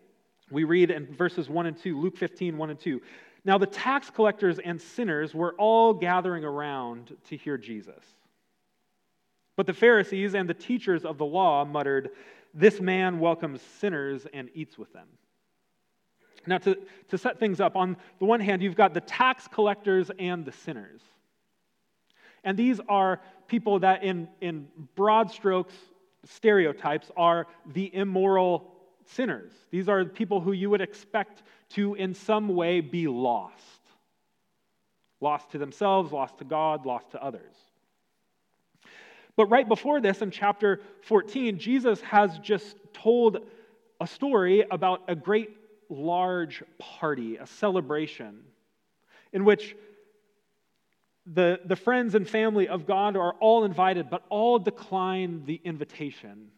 we 0.50 0.63
read 0.63 0.89
in 0.89 1.05
verses 1.05 1.51
1 1.51 1.67
and 1.67 1.77
2, 1.77 2.01
Luke 2.01 2.17
15, 2.17 2.58
1 2.58 2.70
and 2.72 2.79
2. 2.79 3.00
Now 3.43 3.57
the 3.57 3.65
tax 3.65 4.10
collectors 4.10 4.60
and 4.60 4.79
sinners 4.79 5.33
were 5.33 5.53
all 5.57 5.93
gathering 5.93 6.43
around 6.43 7.15
to 7.29 7.38
hear 7.38 7.57
Jesus. 7.57 8.03
But 9.55 9.65
the 9.65 9.74
Pharisees 9.74 10.36
and 10.36 10.48
the 10.48 10.53
teachers 10.53 11.05
of 11.05 11.17
the 11.17 11.25
law 11.25 11.65
muttered, 11.65 12.12
This 12.53 12.79
man 12.79 13.19
welcomes 13.19 13.62
sinners 13.62 14.25
and 14.33 14.50
eats 14.53 14.77
with 14.77 14.91
them. 14.93 15.07
Now, 16.48 16.57
to, 16.60 16.77
to 17.10 17.17
set 17.17 17.39
things 17.39 17.60
up, 17.60 17.75
on 17.75 17.98
the 18.19 18.25
one 18.25 18.39
hand, 18.39 18.63
you've 18.63 18.75
got 18.75 18.93
the 18.93 19.01
tax 19.01 19.48
collectors 19.48 20.10
and 20.17 20.43
the 20.43 20.51
sinners. 20.51 21.01
And 22.43 22.57
these 22.57 22.79
are 22.89 23.21
people 23.48 23.79
that, 23.79 24.03
in, 24.03 24.27
in 24.39 24.67
broad 24.95 25.29
strokes, 25.29 25.75
stereotypes, 26.25 27.12
are 27.15 27.45
the 27.74 27.93
immoral 27.93 28.74
sinners. 29.05 29.51
These 29.69 29.88
are 29.88 30.05
people 30.05 30.41
who 30.41 30.51
you 30.51 30.69
would 30.69 30.81
expect 30.81 31.43
to, 31.73 31.95
in 31.95 32.13
some 32.13 32.49
way, 32.55 32.81
be 32.81 33.07
lost 33.07 33.81
lost 35.21 35.51
to 35.51 35.57
themselves, 35.59 36.11
lost 36.11 36.39
to 36.39 36.43
God, 36.43 36.85
lost 36.85 37.11
to 37.11 37.23
others. 37.23 37.55
But 39.37 39.45
right 39.45 39.67
before 39.67 40.01
this, 40.01 40.21
in 40.21 40.31
chapter 40.31 40.81
14, 41.03 41.57
Jesus 41.57 42.01
has 42.01 42.37
just 42.39 42.75
told 42.91 43.37
a 44.01 44.07
story 44.07 44.65
about 44.69 45.03
a 45.07 45.15
great 45.15 45.55
large 45.89 46.63
party, 46.79 47.37
a 47.37 47.45
celebration, 47.45 48.41
in 49.31 49.45
which 49.45 49.75
the, 51.25 51.59
the 51.63 51.75
friends 51.75 52.15
and 52.15 52.27
family 52.27 52.67
of 52.67 52.87
God 52.87 53.15
are 53.15 53.33
all 53.39 53.63
invited, 53.63 54.09
but 54.09 54.23
all 54.29 54.57
decline 54.57 55.45
the 55.45 55.61
invitation 55.63 56.49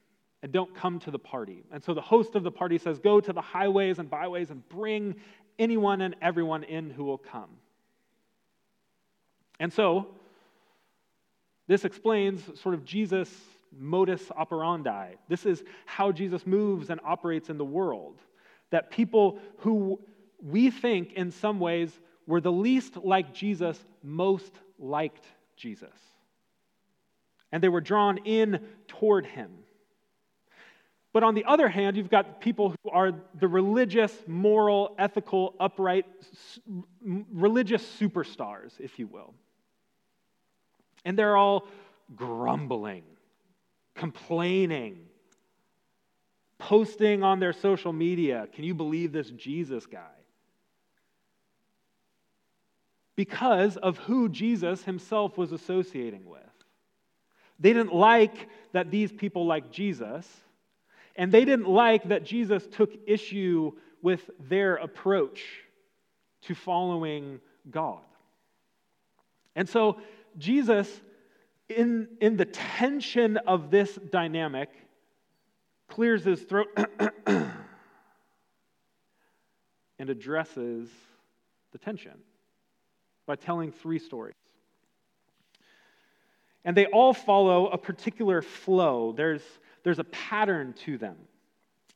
and 0.43 0.51
don't 0.51 0.75
come 0.75 0.99
to 0.99 1.09
the 1.09 1.17
party. 1.17 1.63
And 1.71 1.81
so 1.81 1.93
the 1.93 2.01
host 2.01 2.35
of 2.35 2.43
the 2.43 2.51
party 2.51 2.77
says, 2.77 2.99
Go 2.99 3.21
to 3.21 3.31
the 3.31 3.41
highways 3.41 3.97
and 3.97 4.09
byways 4.09 4.51
and 4.51 4.67
bring 4.67 5.15
anyone 5.57 6.01
and 6.01 6.15
everyone 6.21 6.63
in 6.63 6.91
who 6.91 7.05
will 7.05 7.17
come. 7.17 7.49
And 9.59 9.71
so, 9.71 10.07
this 11.67 11.85
explains 11.85 12.41
sort 12.59 12.75
of 12.75 12.83
Jesus' 12.83 13.33
modus 13.71 14.21
operandi. 14.35 15.13
This 15.29 15.45
is 15.45 15.63
how 15.85 16.11
Jesus 16.11 16.45
moves 16.45 16.89
and 16.89 16.99
operates 17.05 17.49
in 17.49 17.57
the 17.57 17.65
world. 17.65 18.19
That 18.71 18.91
people 18.91 19.39
who 19.59 20.01
we 20.41 20.69
think 20.69 21.13
in 21.13 21.31
some 21.31 21.61
ways 21.61 21.97
were 22.27 22.41
the 22.41 22.51
least 22.51 22.97
like 22.97 23.33
Jesus 23.33 23.79
most 24.03 24.51
liked 24.77 25.25
Jesus. 25.55 25.95
And 27.53 27.63
they 27.63 27.69
were 27.69 27.81
drawn 27.81 28.17
in 28.25 28.59
toward 28.87 29.25
him. 29.25 29.62
But 31.13 31.21
on 31.21 31.35
the 31.35 31.45
other 31.45 31.69
hand, 31.69 31.95
you've 31.95 32.09
got 32.09 32.41
people 32.41 32.75
who 32.83 32.89
are 32.89 33.13
the 33.39 33.47
religious, 33.47 34.11
moral, 34.25 34.95
ethical, 34.97 35.53
upright, 35.59 36.07
religious 37.03 37.83
superstars, 37.99 38.71
if 38.79 38.97
you 38.97 39.05
will. 39.05 39.35
And 41.05 41.17
they're 41.17 41.37
all 41.37 41.67
grumbling, 42.15 43.03
complaining, 43.93 45.05
posting 46.57 47.21
on 47.21 47.39
their 47.39 47.53
social 47.53 47.93
media, 47.93 48.47
Can 48.51 48.63
you 48.63 48.73
believe 48.73 49.11
this 49.11 49.29
Jesus 49.29 49.85
guy? 49.85 49.99
Because 53.15 53.77
of 53.77 53.99
who 53.99 54.29
Jesus 54.29 54.83
himself 54.83 55.37
was 55.37 55.51
associating 55.51 56.25
with. 56.25 56.39
They 57.59 57.71
didn't 57.71 57.93
like 57.93 58.49
that 58.71 58.89
these 58.89 59.11
people 59.11 59.45
like 59.45 59.71
Jesus 59.71 60.27
and 61.15 61.31
they 61.31 61.45
didn't 61.45 61.67
like 61.67 62.09
that 62.09 62.23
Jesus 62.23 62.65
took 62.67 62.91
issue 63.07 63.71
with 64.01 64.29
their 64.39 64.75
approach 64.75 65.43
to 66.43 66.55
following 66.55 67.39
God. 67.69 68.01
And 69.55 69.69
so, 69.69 70.01
Jesus, 70.37 70.89
in, 71.69 72.07
in 72.19 72.37
the 72.37 72.45
tension 72.45 73.37
of 73.37 73.69
this 73.69 73.97
dynamic, 74.11 74.69
clears 75.87 76.23
his 76.23 76.41
throat 76.41 76.67
and 77.27 77.51
addresses 80.09 80.89
the 81.71 81.77
tension 81.77 82.17
by 83.25 83.35
telling 83.35 83.71
three 83.71 83.99
stories. 83.99 84.35
And 86.65 86.75
they 86.75 86.87
all 86.87 87.13
follow 87.13 87.67
a 87.67 87.77
particular 87.77 88.41
flow. 88.41 89.13
There's 89.15 89.43
there's 89.83 89.99
a 89.99 90.05
pattern 90.05 90.73
to 90.85 90.97
them. 90.97 91.17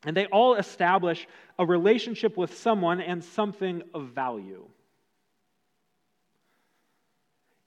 And 0.04 0.16
they 0.16 0.28
all 0.28 0.56
establish 0.56 1.28
a 1.58 1.66
relationship 1.66 2.38
with 2.38 2.58
someone 2.58 3.02
and 3.02 3.24
something 3.24 3.82
of 3.94 4.10
value. 4.10 4.66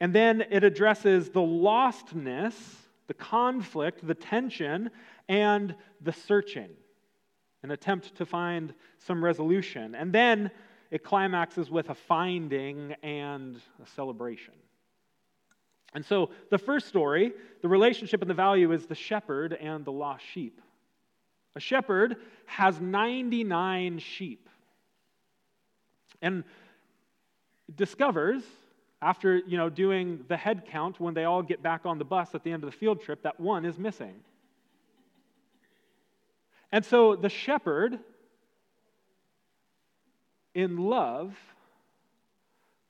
And 0.00 0.14
then 0.14 0.44
it 0.50 0.64
addresses 0.64 1.28
the 1.30 1.40
lostness, 1.40 2.54
the 3.06 3.14
conflict, 3.14 4.06
the 4.06 4.14
tension, 4.14 4.90
and 5.28 5.74
the 6.00 6.12
searching, 6.12 6.70
an 7.62 7.70
attempt 7.70 8.14
to 8.16 8.24
find 8.24 8.72
some 8.98 9.22
resolution. 9.22 9.94
And 9.94 10.12
then 10.12 10.50
it 10.90 11.04
climaxes 11.04 11.70
with 11.70 11.90
a 11.90 11.94
finding 11.94 12.94
and 13.02 13.60
a 13.82 13.86
celebration. 13.94 14.54
And 15.92 16.04
so 16.04 16.30
the 16.50 16.58
first 16.58 16.86
story, 16.86 17.32
the 17.62 17.68
relationship 17.68 18.20
and 18.20 18.30
the 18.30 18.34
value 18.34 18.72
is 18.72 18.86
the 18.86 18.94
shepherd 18.94 19.52
and 19.54 19.84
the 19.84 19.92
lost 19.92 20.24
sheep. 20.24 20.60
A 21.56 21.60
shepherd 21.60 22.16
has 22.46 22.80
99 22.80 23.98
sheep 23.98 24.48
and 26.22 26.44
discovers 27.74 28.42
after 29.02 29.38
you 29.38 29.56
know 29.56 29.68
doing 29.70 30.24
the 30.28 30.36
head 30.36 30.64
count 30.66 31.00
when 31.00 31.14
they 31.14 31.24
all 31.24 31.42
get 31.42 31.62
back 31.62 31.86
on 31.86 31.98
the 31.98 32.04
bus 32.04 32.34
at 32.34 32.44
the 32.44 32.52
end 32.52 32.62
of 32.62 32.70
the 32.70 32.76
field 32.76 33.00
trip 33.00 33.22
that 33.22 33.40
one 33.40 33.64
is 33.64 33.78
missing. 33.78 34.14
And 36.72 36.84
so 36.84 37.16
the 37.16 37.28
shepherd 37.28 37.98
in 40.54 40.76
love 40.76 41.34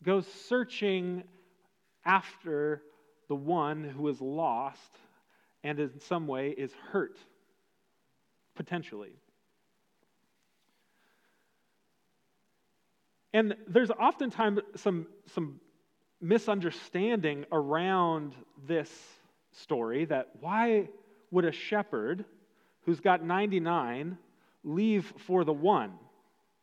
goes 0.03 0.27
searching 0.27 1.23
after 2.05 2.83
the 3.31 3.37
one 3.37 3.85
who 3.85 4.09
is 4.09 4.21
lost 4.21 4.99
and 5.63 5.79
in 5.79 6.01
some 6.01 6.27
way 6.27 6.51
is 6.51 6.73
hurt, 6.91 7.17
potentially. 8.57 9.13
And 13.33 13.55
there's 13.69 13.93
oftentimes 13.93 14.59
some, 14.75 15.07
some 15.33 15.61
misunderstanding 16.21 17.47
around 17.53 18.35
this 18.67 18.91
story 19.53 20.07
that 20.07 20.31
why 20.41 20.89
would 21.31 21.45
a 21.45 21.53
shepherd 21.53 22.25
who's 22.85 22.99
got 22.99 23.23
99 23.23 24.19
leave 24.65 25.15
for 25.19 25.45
the 25.45 25.53
one? 25.53 25.93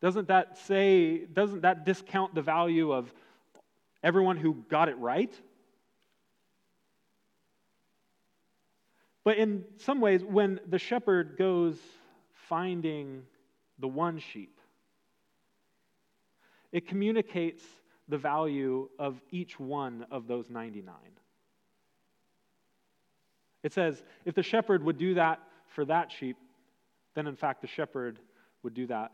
Doesn't 0.02 0.28
that 0.28 0.58
say, 0.58 1.24
doesn't 1.24 1.62
that 1.62 1.86
discount 1.86 2.34
the 2.34 2.42
value 2.42 2.92
of 2.92 3.10
everyone 4.02 4.36
who 4.36 4.62
got 4.68 4.90
it 4.90 4.98
right? 4.98 5.32
But 9.24 9.36
in 9.36 9.64
some 9.76 10.00
ways, 10.00 10.24
when 10.24 10.60
the 10.68 10.78
shepherd 10.78 11.36
goes 11.36 11.76
finding 12.48 13.22
the 13.78 13.88
one 13.88 14.18
sheep, 14.18 14.58
it 16.72 16.86
communicates 16.86 17.62
the 18.08 18.18
value 18.18 18.88
of 18.98 19.20
each 19.30 19.58
one 19.60 20.06
of 20.10 20.26
those 20.26 20.48
99. 20.50 20.94
It 23.62 23.72
says, 23.72 24.02
if 24.24 24.34
the 24.34 24.42
shepherd 24.42 24.82
would 24.84 24.98
do 24.98 25.14
that 25.14 25.40
for 25.66 25.84
that 25.84 26.10
sheep, 26.10 26.36
then 27.14 27.26
in 27.26 27.36
fact 27.36 27.60
the 27.60 27.66
shepherd 27.66 28.18
would 28.62 28.74
do 28.74 28.86
that 28.86 29.12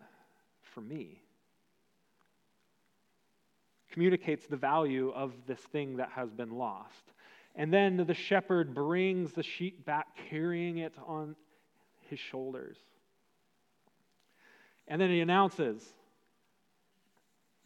for 0.63 0.81
me. 0.81 1.23
Communicates 3.91 4.47
the 4.47 4.57
value 4.57 5.11
of 5.15 5.33
this 5.47 5.61
thing 5.61 5.97
that 5.97 6.11
has 6.11 6.31
been 6.31 6.51
lost. 6.51 7.14
And 7.55 7.73
then 7.73 7.97
the 7.97 8.15
shepherd 8.15 8.75
brings 8.75 9.33
the 9.33 9.43
sheep 9.43 9.85
back, 9.85 10.09
carrying 10.29 10.79
it 10.79 10.95
on 11.07 11.37
his 12.11 12.19
shoulders. 12.19 12.77
And 14.89 15.01
then 15.01 15.11
he 15.11 15.21
announces, 15.21 15.83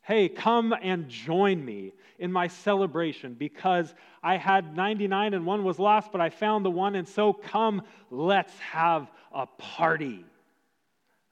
Hey, 0.02 0.30
come 0.30 0.74
and 0.80 1.08
join 1.08 1.62
me 1.62 1.92
in 2.18 2.32
my 2.32 2.48
celebration 2.48 3.34
because 3.34 3.94
I 4.22 4.38
had 4.38 4.74
99 4.74 5.34
and 5.34 5.44
one 5.44 5.64
was 5.64 5.78
lost, 5.78 6.12
but 6.12 6.20
I 6.22 6.30
found 6.30 6.64
the 6.64 6.70
one, 6.70 6.94
and 6.94 7.06
so 7.06 7.34
come, 7.34 7.82
let's 8.10 8.58
have 8.60 9.10
a 9.34 9.44
party. 9.58 10.24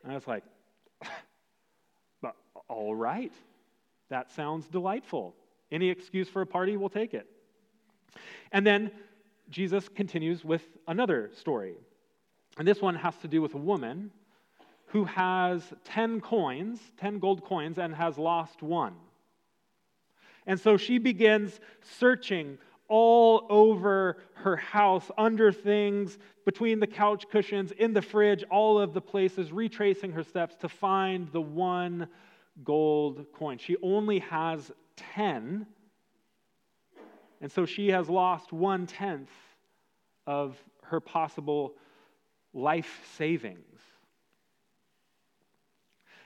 And 0.02 0.12
I 0.12 0.14
was 0.14 0.26
like, 0.26 0.44
all 2.68 2.94
right, 2.94 3.32
that 4.10 4.30
sounds 4.32 4.68
delightful. 4.68 5.34
Any 5.72 5.88
excuse 5.88 6.28
for 6.28 6.42
a 6.42 6.46
party, 6.46 6.76
we'll 6.76 6.90
take 6.90 7.14
it. 7.14 7.26
And 8.52 8.66
then 8.66 8.90
Jesus 9.50 9.88
continues 9.88 10.44
with 10.44 10.62
another 10.88 11.30
story. 11.34 11.74
And 12.58 12.66
this 12.66 12.80
one 12.80 12.94
has 12.94 13.16
to 13.18 13.28
do 13.28 13.42
with 13.42 13.54
a 13.54 13.58
woman 13.58 14.10
who 14.86 15.04
has 15.04 15.62
10 15.84 16.20
coins, 16.20 16.80
10 16.98 17.18
gold 17.18 17.44
coins, 17.44 17.78
and 17.78 17.94
has 17.94 18.18
lost 18.18 18.62
one. 18.62 18.94
And 20.46 20.58
so 20.58 20.76
she 20.76 20.98
begins 20.98 21.60
searching 21.98 22.58
all 22.88 23.46
over 23.50 24.18
her 24.34 24.56
house, 24.56 25.10
under 25.18 25.50
things, 25.50 26.18
between 26.44 26.78
the 26.78 26.86
couch 26.86 27.26
cushions, 27.30 27.72
in 27.72 27.92
the 27.92 28.02
fridge, 28.02 28.44
all 28.48 28.78
of 28.78 28.94
the 28.94 29.00
places, 29.00 29.50
retracing 29.50 30.12
her 30.12 30.22
steps 30.22 30.54
to 30.56 30.68
find 30.68 31.30
the 31.32 31.40
one 31.40 32.06
gold 32.62 33.26
coin. 33.32 33.58
She 33.58 33.76
only 33.82 34.20
has 34.20 34.70
10, 34.96 35.66
and 37.46 37.52
so 37.52 37.64
she 37.64 37.90
has 37.92 38.08
lost 38.08 38.52
one 38.52 38.88
tenth 38.88 39.30
of 40.26 40.56
her 40.82 40.98
possible 40.98 41.74
life 42.52 43.08
savings. 43.16 43.78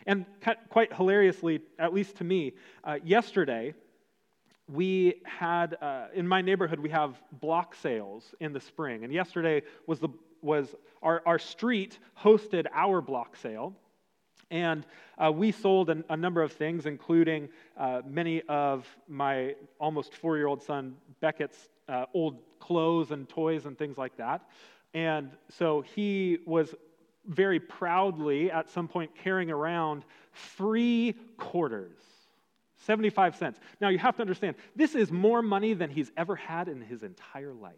And 0.06 0.24
quite 0.70 0.94
hilariously, 0.94 1.60
at 1.78 1.92
least 1.92 2.16
to 2.16 2.24
me, 2.24 2.54
uh, 2.84 3.00
yesterday, 3.04 3.74
we 4.66 5.20
had, 5.26 5.76
uh, 5.82 6.06
in 6.14 6.26
my 6.26 6.40
neighborhood, 6.40 6.80
we 6.80 6.88
have 6.88 7.20
block 7.32 7.74
sales 7.74 8.34
in 8.40 8.54
the 8.54 8.60
spring. 8.60 9.04
And 9.04 9.12
yesterday 9.12 9.60
was, 9.86 9.98
the, 9.98 10.08
was 10.40 10.74
our, 11.02 11.20
our 11.26 11.38
street 11.38 11.98
hosted 12.18 12.64
our 12.72 13.02
block 13.02 13.36
sale. 13.36 13.74
And 14.50 14.84
uh, 15.16 15.30
we 15.30 15.52
sold 15.52 15.90
an, 15.90 16.04
a 16.08 16.16
number 16.16 16.42
of 16.42 16.52
things, 16.52 16.86
including 16.86 17.48
uh, 17.76 18.02
many 18.06 18.42
of 18.48 18.86
my 19.08 19.54
almost 19.78 20.14
four 20.14 20.36
year 20.36 20.46
old 20.46 20.62
son 20.62 20.96
Beckett's 21.20 21.68
uh, 21.88 22.06
old 22.14 22.38
clothes 22.58 23.10
and 23.10 23.28
toys 23.28 23.66
and 23.66 23.78
things 23.78 23.96
like 23.96 24.16
that. 24.16 24.48
And 24.94 25.30
so 25.48 25.82
he 25.82 26.38
was 26.46 26.74
very 27.26 27.60
proudly 27.60 28.50
at 28.50 28.68
some 28.70 28.88
point 28.88 29.10
carrying 29.22 29.50
around 29.50 30.04
three 30.56 31.14
quarters, 31.36 32.00
75 32.78 33.36
cents. 33.36 33.60
Now 33.80 33.88
you 33.88 33.98
have 33.98 34.16
to 34.16 34.22
understand, 34.22 34.56
this 34.74 34.94
is 34.94 35.12
more 35.12 35.42
money 35.42 35.74
than 35.74 35.90
he's 35.90 36.10
ever 36.16 36.36
had 36.36 36.68
in 36.68 36.80
his 36.80 37.02
entire 37.02 37.52
life. 37.52 37.74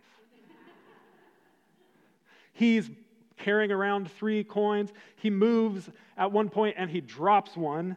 he's 2.53 2.91
carrying 3.37 3.71
around 3.71 4.11
three 4.11 4.45
coins. 4.45 4.93
He 5.17 5.31
moves 5.31 5.91
at 6.17 6.33
one 6.33 6.49
point 6.49 6.77
and 6.79 6.91
he 6.91 7.01
drops 7.01 7.57
one 7.57 7.97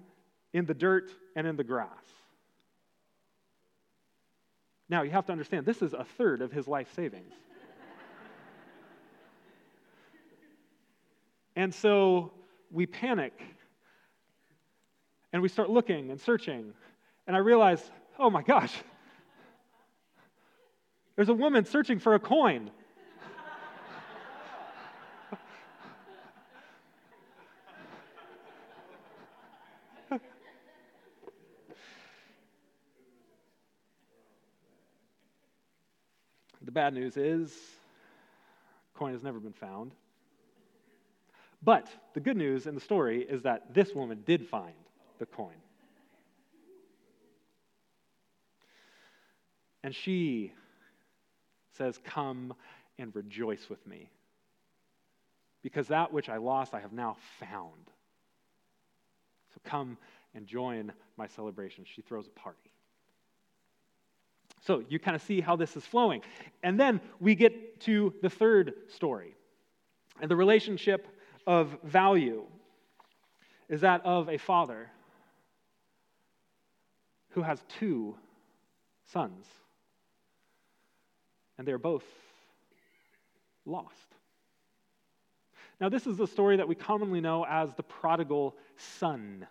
in 0.54 0.65
the 0.65 0.74
dirt 0.74 1.12
and 1.36 1.45
in 1.45 1.56
the 1.56 1.63
grass. 1.63 1.89
Now, 4.88 5.02
you 5.02 5.12
have 5.12 5.26
to 5.26 5.32
understand, 5.32 5.65
this 5.65 5.82
is 5.82 5.93
a 5.93 6.06
third 6.17 6.41
of 6.41 6.52
his 6.52 6.67
life 6.67 6.93
savings. 6.95 7.34
and 11.56 11.74
so 11.74 12.32
we 12.71 12.86
panic 12.86 13.34
and 15.34 15.41
we 15.41 15.50
start 15.50 15.69
looking 15.69 16.12
and 16.12 16.21
searching. 16.21 16.74
And 17.28 17.36
I 17.36 17.39
realize, 17.39 17.82
oh 18.19 18.30
my 18.30 18.43
gosh, 18.43 18.74
there's 21.15 21.30
a 21.30 21.34
woman 21.34 21.65
searching 21.65 22.00
for 22.00 22.13
a 22.13 22.19
coin. 22.19 22.69
The 36.65 36.71
bad 36.71 36.93
news 36.93 37.15
is, 37.15 37.56
coin 38.95 39.13
has 39.13 39.21
never 39.21 39.39
been 39.39 39.54
found. 39.54 39.91
But 41.62 41.88
the 42.13 42.19
good 42.19 42.38
news 42.38 42.65
in 42.65 42.75
the 42.75 42.82
story 42.82 43.23
is 43.23 43.43
that 43.43 43.73
this 43.73 43.93
woman 43.93 44.23
did 44.25 44.47
find 44.47 44.75
the 45.19 45.25
coin. 45.25 45.56
And 49.84 49.93
she 49.93 50.51
says, 51.78 51.99
Come 52.04 52.54
and 52.97 53.15
rejoice 53.15 53.69
with 53.69 53.86
me. 53.86 54.10
Because 55.62 55.88
that 55.88 56.12
which 56.12 56.30
I 56.30 56.38
lost, 56.38 56.73
I 56.73 56.80
have 56.80 56.93
now 56.93 57.17
found. 57.39 57.89
So 59.54 59.62
come 59.63 59.97
and 60.34 60.47
join 60.47 60.91
my 61.17 61.28
celebration. 61.28 61.86
She 61.86 62.01
throws 62.01 62.28
a 62.28 62.39
party. 62.39 62.75
So 64.65 64.84
you 64.89 64.97
kind 64.97 65.15
of 65.15 65.21
see 65.21 65.41
how 65.41 65.56
this 65.56 65.78
is 65.78 65.86
flowing. 65.86 66.21
And 66.63 66.80
then 66.80 66.99
we 67.19 67.36
get 67.36 67.80
to 67.82 68.13
the 68.23 68.30
third 68.30 68.73
story. 68.88 69.36
And 70.19 70.32
the 70.32 70.36
relationship 70.36 71.08
of 71.45 71.78
value 71.84 72.45
is 73.69 73.82
that 73.82 74.04
of 74.06 74.28
a 74.28 74.38
father 74.38 74.89
who 77.30 77.43
has 77.43 77.60
two 77.78 78.15
sons. 79.12 79.45
And 81.60 81.67
they're 81.67 81.78
both 81.78 82.06
lost. 83.65 83.91
Now, 85.80 85.89
this 85.89 86.08
is 86.08 86.17
the 86.17 86.28
story 86.28 86.58
that 86.58 86.67
we 86.67 86.73
commonly 86.73 87.21
know 87.21 87.45
as 87.45 87.71
the 87.73 87.84
prodigal 87.84 88.56
son, 88.78 89.45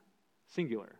singular. 0.48 0.96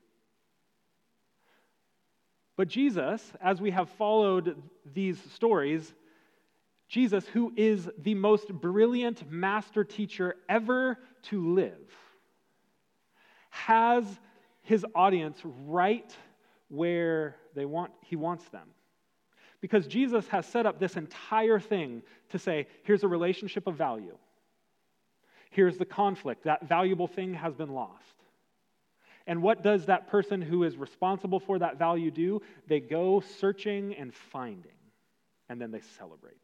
But 2.57 2.69
Jesus, 2.69 3.33
as 3.40 3.61
we 3.61 3.71
have 3.73 3.88
followed 3.90 4.62
these 4.93 5.21
stories, 5.33 5.93
Jesus, 6.88 7.27
who 7.27 7.53
is 7.57 7.90
the 7.99 8.14
most 8.14 8.49
brilliant 8.53 9.31
master 9.31 9.83
teacher 9.83 10.37
ever 10.49 10.99
to 11.25 11.55
live, 11.55 11.90
has 13.51 14.05
his 14.62 14.85
audience 14.95 15.40
right 15.45 16.14
where 16.69 17.37
they 17.55 17.64
want, 17.64 17.93
he 18.03 18.17
wants 18.17 18.49
them. 18.49 18.69
Because 19.61 19.87
Jesus 19.87 20.29
has 20.29 20.47
set 20.47 20.67
up 20.67 20.79
this 20.79 20.97
entire 20.97 21.59
thing 21.59 22.03
to 22.31 22.38
say 22.38 22.67
here's 22.83 23.03
a 23.03 23.09
relationship 23.09 23.67
of 23.67 23.77
value. 23.77 24.17
Here's 25.51 25.79
the 25.79 25.85
conflict. 25.85 26.45
That 26.45 26.69
valuable 26.69 27.07
thing 27.07 27.35
has 27.35 27.55
been 27.55 27.71
lost. 27.71 28.24
And 29.27 29.43
what 29.43 29.63
does 29.63 29.87
that 29.87 30.09
person 30.09 30.43
who 30.43 30.65
is 30.65 30.77
responsible 30.77 31.41
for 31.41 31.59
that 31.59 31.79
value 31.79 32.11
do? 32.11 32.43
They 32.67 32.81
go 32.81 33.21
searching 33.21 33.95
and 33.95 34.13
finding, 34.13 34.73
and 35.49 35.61
then 35.61 35.71
they 35.71 35.81
celebrate. 35.99 36.37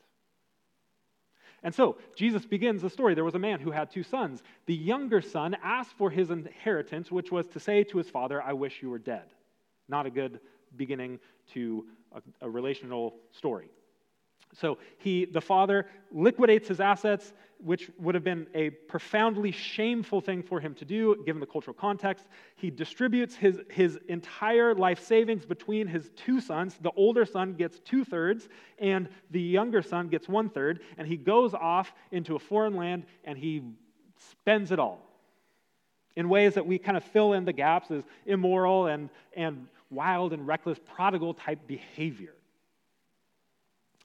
And 1.62 1.74
so 1.74 1.98
Jesus 2.16 2.46
begins 2.46 2.80
the 2.80 2.88
story. 2.88 3.14
There 3.14 3.24
was 3.24 3.34
a 3.34 3.38
man 3.38 3.60
who 3.60 3.70
had 3.70 3.90
two 3.90 4.02
sons. 4.02 4.42
The 4.64 4.74
younger 4.74 5.20
son 5.20 5.56
asked 5.62 5.92
for 5.98 6.08
his 6.08 6.30
inheritance, 6.30 7.10
which 7.10 7.30
was 7.30 7.46
to 7.48 7.60
say 7.60 7.84
to 7.84 7.98
his 7.98 8.08
father, 8.08 8.42
I 8.42 8.54
wish 8.54 8.80
you 8.80 8.88
were 8.88 8.98
dead. 8.98 9.26
Not 9.86 10.06
a 10.06 10.10
good 10.10 10.40
beginning 10.76 11.18
to 11.52 11.84
a, 12.12 12.46
a 12.46 12.48
relational 12.48 13.16
story. 13.32 13.68
So 14.52 14.78
he, 14.98 15.26
the 15.26 15.40
father 15.40 15.86
liquidates 16.10 16.68
his 16.68 16.80
assets, 16.80 17.32
which 17.58 17.90
would 17.98 18.14
have 18.14 18.24
been 18.24 18.46
a 18.54 18.70
profoundly 18.70 19.52
shameful 19.52 20.20
thing 20.20 20.42
for 20.42 20.58
him 20.60 20.74
to 20.74 20.84
do, 20.84 21.22
given 21.24 21.40
the 21.40 21.46
cultural 21.46 21.74
context. 21.74 22.26
He 22.56 22.70
distributes 22.70 23.36
his, 23.36 23.60
his 23.70 23.98
entire 24.08 24.74
life 24.74 25.04
savings 25.04 25.44
between 25.46 25.86
his 25.86 26.10
two 26.16 26.40
sons. 26.40 26.78
The 26.80 26.90
older 26.96 27.24
son 27.24 27.54
gets 27.54 27.78
two 27.80 28.04
thirds, 28.04 28.48
and 28.78 29.08
the 29.30 29.40
younger 29.40 29.82
son 29.82 30.08
gets 30.08 30.28
one 30.28 30.48
third, 30.48 30.80
and 30.98 31.06
he 31.06 31.16
goes 31.16 31.54
off 31.54 31.92
into 32.10 32.34
a 32.34 32.38
foreign 32.38 32.74
land 32.74 33.04
and 33.24 33.38
he 33.38 33.62
spends 34.16 34.72
it 34.72 34.78
all. 34.78 35.06
in 36.16 36.28
ways 36.28 36.54
that 36.54 36.66
we 36.66 36.78
kind 36.78 36.96
of 36.96 37.04
fill 37.04 37.32
in 37.32 37.44
the 37.44 37.52
gaps 37.52 37.90
as 37.90 38.04
immoral 38.26 38.86
and, 38.86 39.10
and 39.34 39.66
wild 39.90 40.32
and 40.32 40.46
reckless 40.46 40.78
prodigal 40.94 41.34
type 41.34 41.66
behavior. 41.66 42.34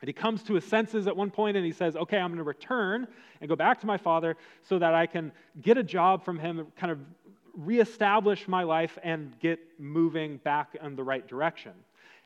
And 0.05 0.07
he 0.07 0.13
comes 0.13 0.43
to 0.43 0.53
his 0.53 0.63
senses 0.63 1.07
at 1.07 1.17
one 1.17 1.31
point 1.31 1.57
and 1.57 1.65
he 1.65 1.71
says, 1.71 1.95
Okay, 1.95 2.19
I'm 2.19 2.27
going 2.27 2.37
to 2.37 2.43
return 2.43 3.07
and 3.41 3.49
go 3.49 3.55
back 3.55 3.79
to 3.79 3.87
my 3.87 3.97
father 3.97 4.37
so 4.61 4.77
that 4.77 4.93
I 4.93 5.07
can 5.07 5.31
get 5.63 5.79
a 5.79 5.83
job 5.83 6.23
from 6.23 6.37
him, 6.37 6.67
kind 6.77 6.91
of 6.91 6.99
reestablish 7.55 8.47
my 8.47 8.61
life 8.61 8.99
and 9.01 9.33
get 9.39 9.57
moving 9.79 10.37
back 10.37 10.77
in 10.79 10.95
the 10.95 11.03
right 11.03 11.27
direction. 11.27 11.71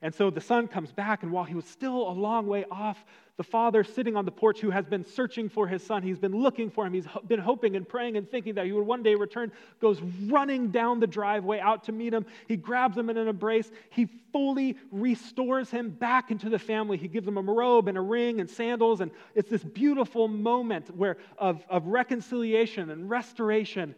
And 0.02 0.16
so 0.16 0.30
the 0.30 0.40
son 0.40 0.68
comes 0.68 0.94
back, 0.94 1.24
and 1.24 1.32
while 1.32 1.44
he 1.44 1.56
was 1.56 1.66
still 1.66 2.10
a 2.10 2.14
long 2.14 2.48
way 2.48 2.64
off, 2.72 3.04
the 3.36 3.44
father 3.44 3.84
sitting 3.84 4.16
on 4.16 4.24
the 4.24 4.32
porch 4.32 4.62
who 4.62 4.70
has 4.70 4.86
been 4.86 5.04
searching 5.04 5.50
for 5.50 5.68
his 5.68 5.84
son, 5.84 6.04
he's 6.04 6.20
been 6.20 6.32
looking 6.32 6.70
for 6.70 6.86
him, 6.86 6.94
he's 6.94 7.08
been 7.28 7.40
hoping 7.40 7.76
and 7.76 7.88
praying 7.88 8.16
and 8.16 8.30
thinking 8.30 8.56
that 8.56 8.66
he 8.66 8.72
would 8.72 8.86
one 8.86 9.04
day 9.04 9.16
return, 9.16 9.52
goes 9.82 10.02
running 10.28 10.72
down 10.72 11.02
the 11.02 11.08
driveway 11.08 11.60
out 11.60 11.84
to 11.86 11.92
meet 11.92 12.14
him. 12.14 12.26
He 12.48 12.56
grabs 12.56 12.98
him 12.98 13.10
in 13.10 13.18
an 13.18 13.28
embrace. 13.28 13.70
He 13.90 14.08
fully 14.32 14.78
restores 14.90 15.70
him 15.70 15.90
back 15.90 16.32
into 16.32 16.50
the 16.50 16.60
family. 16.60 16.98
He 16.98 17.10
gives 17.10 17.28
him 17.28 17.38
a 17.38 17.42
robe 17.42 17.90
and 17.90 17.98
a 17.98 18.02
ring 18.02 18.40
and 18.40 18.50
sandals, 18.50 19.02
and 19.02 19.12
it's 19.36 19.50
this 19.50 19.64
beautiful 19.64 20.30
moment 20.30 20.96
where, 20.96 21.18
of, 21.38 21.62
of 21.70 21.86
reconciliation 21.88 22.90
and 22.90 23.10
restoration. 23.10 23.96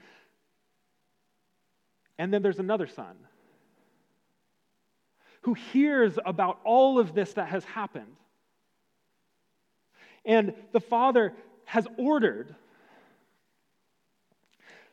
And 2.18 2.34
then 2.34 2.42
there's 2.42 2.60
another 2.60 2.88
son 2.88 3.16
who 5.42 5.54
hears 5.54 6.18
about 6.26 6.60
all 6.64 7.00
of 7.00 7.14
this 7.14 7.34
that 7.34 7.48
has 7.48 7.64
happened. 7.66 8.16
And 10.26 10.54
the 10.72 10.80
father 10.80 11.34
has 11.66 11.88
ordered 11.98 12.56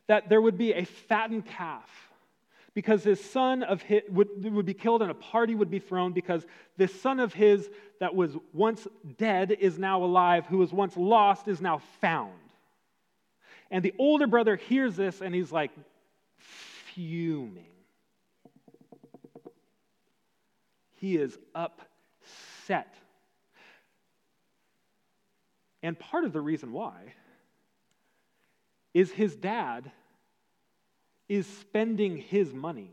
that 0.06 0.28
there 0.28 0.40
would 0.40 0.56
be 0.56 0.72
a 0.72 0.84
fattened 0.84 1.46
calf 1.46 1.88
because 2.74 3.02
his 3.04 3.22
son 3.22 3.62
of 3.62 3.82
his 3.82 4.02
would, 4.08 4.28
would 4.52 4.64
be 4.64 4.74
killed 4.74 5.02
and 5.02 5.10
a 5.10 5.14
party 5.14 5.54
would 5.54 5.70
be 5.70 5.80
thrown 5.80 6.12
because 6.12 6.46
this 6.76 6.98
son 7.00 7.20
of 7.20 7.34
his 7.34 7.68
that 8.00 8.14
was 8.14 8.36
once 8.52 8.86
dead 9.18 9.50
is 9.50 9.78
now 9.78 10.02
alive, 10.02 10.46
who 10.46 10.58
was 10.58 10.72
once 10.72 10.96
lost 10.96 11.48
is 11.48 11.60
now 11.60 11.82
found. 12.00 12.32
And 13.70 13.84
the 13.84 13.94
older 13.98 14.26
brother 14.26 14.56
hears 14.56 14.96
this 14.96 15.20
and 15.20 15.34
he's 15.34 15.52
like 15.52 15.72
fuming. 16.38 17.66
He 21.00 21.16
is 21.16 21.38
upset. 21.54 22.94
And 25.82 25.98
part 25.98 26.24
of 26.24 26.32
the 26.32 26.40
reason 26.40 26.72
why 26.72 27.14
is 28.94 29.12
his 29.12 29.36
dad 29.36 29.90
is 31.28 31.46
spending 31.46 32.16
his 32.16 32.52
money 32.52 32.90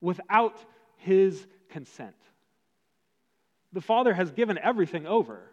without 0.00 0.58
his 0.98 1.46
consent. 1.70 2.14
The 3.72 3.80
father 3.80 4.14
has 4.14 4.30
given 4.30 4.58
everything 4.58 5.06
over. 5.06 5.50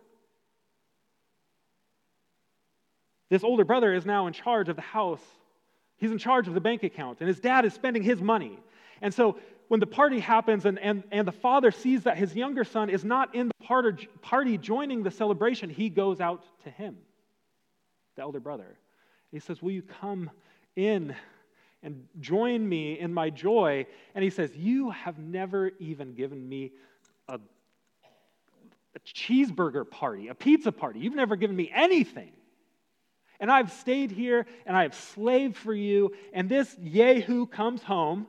This 3.30 3.44
older 3.44 3.66
brother 3.66 3.94
is 3.94 4.06
now 4.06 4.28
in 4.28 4.34
charge 4.34 4.70
of 4.70 4.76
the 4.76 4.82
house. 4.84 5.24
He's 5.98 6.12
in 6.12 6.20
charge 6.20 6.48
of 6.48 6.54
the 6.54 6.62
bank 6.62 6.84
account, 6.84 7.20
and 7.22 7.28
his 7.28 7.40
dad 7.40 7.66
is 7.66 7.74
spending 7.74 8.04
his 8.04 8.22
money. 8.22 8.60
And 9.04 9.14
so 9.14 9.38
when 9.68 9.82
the 9.82 9.86
party 9.86 10.20
happens 10.20 10.66
and, 10.66 10.80
and, 10.80 11.04
and 11.12 11.28
the 11.28 11.34
father 11.34 11.72
sees 11.72 12.04
that 12.04 12.18
his 12.18 12.34
younger 12.34 12.64
son 12.64 12.90
is 12.90 13.04
not 13.04 13.36
in 13.36 13.50
the 13.50 14.08
party, 14.22 14.58
joining 14.58 15.04
the 15.04 15.12
celebration, 15.12 15.70
he 15.70 15.90
goes 15.90 16.22
out 16.22 16.44
to 16.64 16.70
him, 16.70 16.98
the 18.16 18.22
elder 18.22 18.40
brother. 18.40 18.78
He 19.30 19.40
says, 19.40 19.62
Will 19.62 19.72
you 19.72 19.82
come 19.82 20.32
in 20.78 21.14
and 21.84 22.06
join 22.22 22.68
me 22.68 22.98
in 22.98 23.14
my 23.14 23.30
joy? 23.30 23.86
And 24.16 24.24
he 24.24 24.30
says, 24.30 24.56
You 24.56 24.92
have 24.92 25.20
never 25.20 25.72
even 25.80 26.14
given 26.14 26.48
me 26.48 26.72
a, 27.28 27.36
a 28.96 29.00
cheeseburger 29.00 29.90
party, 29.90 30.30
a 30.30 30.36
pizza 30.36 30.72
party. 30.72 31.02
You've 31.02 31.16
never 31.16 31.36
given 31.36 31.58
me 31.58 31.70
anything. 31.76 32.32
And 33.42 33.52
I've 33.52 33.74
stayed 33.74 34.12
here 34.12 34.46
and 34.66 34.78
I 34.78 34.84
have 34.84 34.96
slaved 34.96 35.58
for 35.58 35.74
you. 35.74 36.14
And 36.32 36.48
this 36.48 36.74
Yehu 36.76 37.52
comes 37.52 37.84
home 37.84 38.28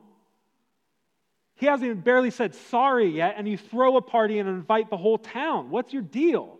he 1.55 1.65
hasn't 1.65 1.89
even 1.89 2.01
barely 2.01 2.31
said 2.31 2.53
sorry 2.53 3.07
yet, 3.07 3.35
and 3.37 3.47
you 3.47 3.57
throw 3.57 3.95
a 3.97 4.01
party 4.01 4.39
and 4.39 4.49
invite 4.49 4.89
the 4.89 4.97
whole 4.97 5.17
town. 5.17 5.69
What's 5.69 5.93
your 5.93 6.01
deal? 6.01 6.57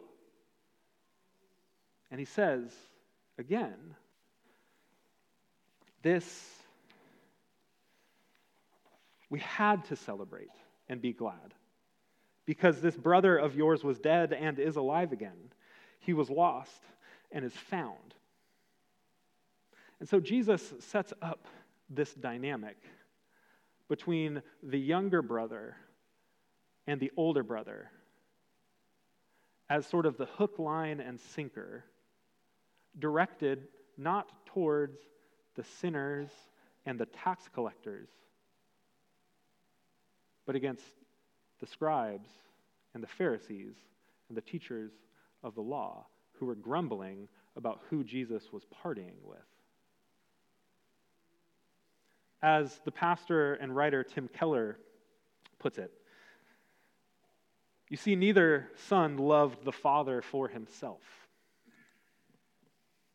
And 2.10 2.20
he 2.20 2.26
says, 2.26 2.72
again, 3.38 3.96
this, 6.02 6.50
we 9.30 9.40
had 9.40 9.84
to 9.86 9.96
celebrate 9.96 10.48
and 10.88 11.02
be 11.02 11.12
glad 11.12 11.54
because 12.46 12.80
this 12.80 12.96
brother 12.96 13.36
of 13.38 13.56
yours 13.56 13.84
was 13.84 14.00
dead 14.00 14.32
and 14.32 14.60
is 14.60 14.78
alive 14.78 15.12
again. 15.12 15.52
He 16.00 16.14
was 16.14 16.30
lost 16.30 16.82
and 17.32 17.44
is 17.44 17.54
found. 17.54 18.14
And 20.00 20.08
so 20.08 20.20
Jesus 20.20 20.74
sets 20.80 21.12
up 21.22 21.48
this 21.90 22.14
dynamic 22.14 22.78
between 23.90 24.42
the 24.64 24.80
younger 24.80 25.22
brother 25.22 25.76
and 26.88 27.00
the 27.00 27.12
older 27.18 27.44
brother 27.44 27.92
as 29.70 29.86
sort 29.86 30.06
of 30.06 30.18
the 30.18 30.26
hook, 30.26 30.60
line, 30.60 31.00
and 31.00 31.20
sinker, 31.20 31.84
directed 33.00 33.68
not 33.98 34.46
towards 34.46 35.00
the 35.56 35.64
sinners 35.64 36.30
and 36.86 37.00
the 37.00 37.08
tax 37.08 37.50
collectors, 37.54 38.10
but 40.46 40.56
against 40.56 40.84
the 41.60 41.66
scribes 41.66 42.30
and 42.94 43.02
the 43.02 43.08
Pharisees 43.08 43.74
and 44.30 44.38
the 44.38 44.42
teachers 44.42 44.92
of 45.44 45.56
the 45.56 45.62
law 45.62 46.06
who 46.34 46.46
were 46.46 46.56
grumbling 46.56 47.28
about 47.56 47.82
who 47.90 48.04
Jesus 48.04 48.52
was 48.52 48.64
partying 48.84 49.16
with. 49.24 49.40
As 52.42 52.80
the 52.86 52.92
pastor 52.92 53.56
and 53.56 53.76
writer 53.76 54.04
Tim 54.04 54.28
Keller 54.28 54.78
puts 55.60 55.78
it, 55.78 55.92
you 57.90 57.98
see, 57.98 58.16
neither 58.16 58.70
son 58.88 59.18
loved 59.18 59.64
the 59.64 59.72
father 59.72 60.22
for 60.22 60.48
himself. 60.48 61.02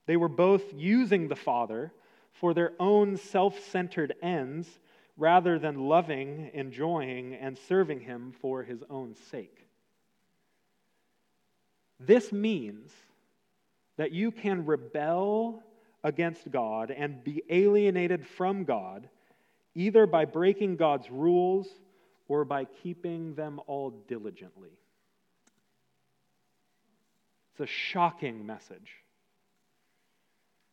They 0.06 0.16
were 0.16 0.28
both 0.28 0.72
using 0.74 1.28
the 1.28 1.36
father 1.36 1.92
for 2.32 2.54
their 2.54 2.72
own 2.78 3.16
self 3.16 3.60
centered 3.60 4.14
ends 4.22 4.80
rather 5.16 5.58
than 5.58 5.88
loving, 5.88 6.50
enjoying, 6.54 7.34
and 7.34 7.58
serving 7.58 8.00
him 8.00 8.32
for 8.40 8.62
his 8.62 8.82
own 8.88 9.14
sake. 9.30 9.66
This 11.98 12.32
means 12.32 12.92
that 13.98 14.12
you 14.12 14.30
can 14.30 14.64
rebel 14.64 15.62
against 16.02 16.50
God 16.50 16.90
and 16.90 17.22
be 17.22 17.42
alienated 17.48 18.26
from 18.26 18.64
God, 18.64 19.08
either 19.74 20.06
by 20.06 20.24
breaking 20.24 20.76
God's 20.76 21.10
rules 21.10 21.68
or 22.28 22.44
by 22.44 22.64
keeping 22.64 23.34
them 23.34 23.60
all 23.66 23.90
diligently. 23.90 24.70
It's 27.52 27.60
a 27.60 27.66
shocking 27.66 28.46
message. 28.46 28.90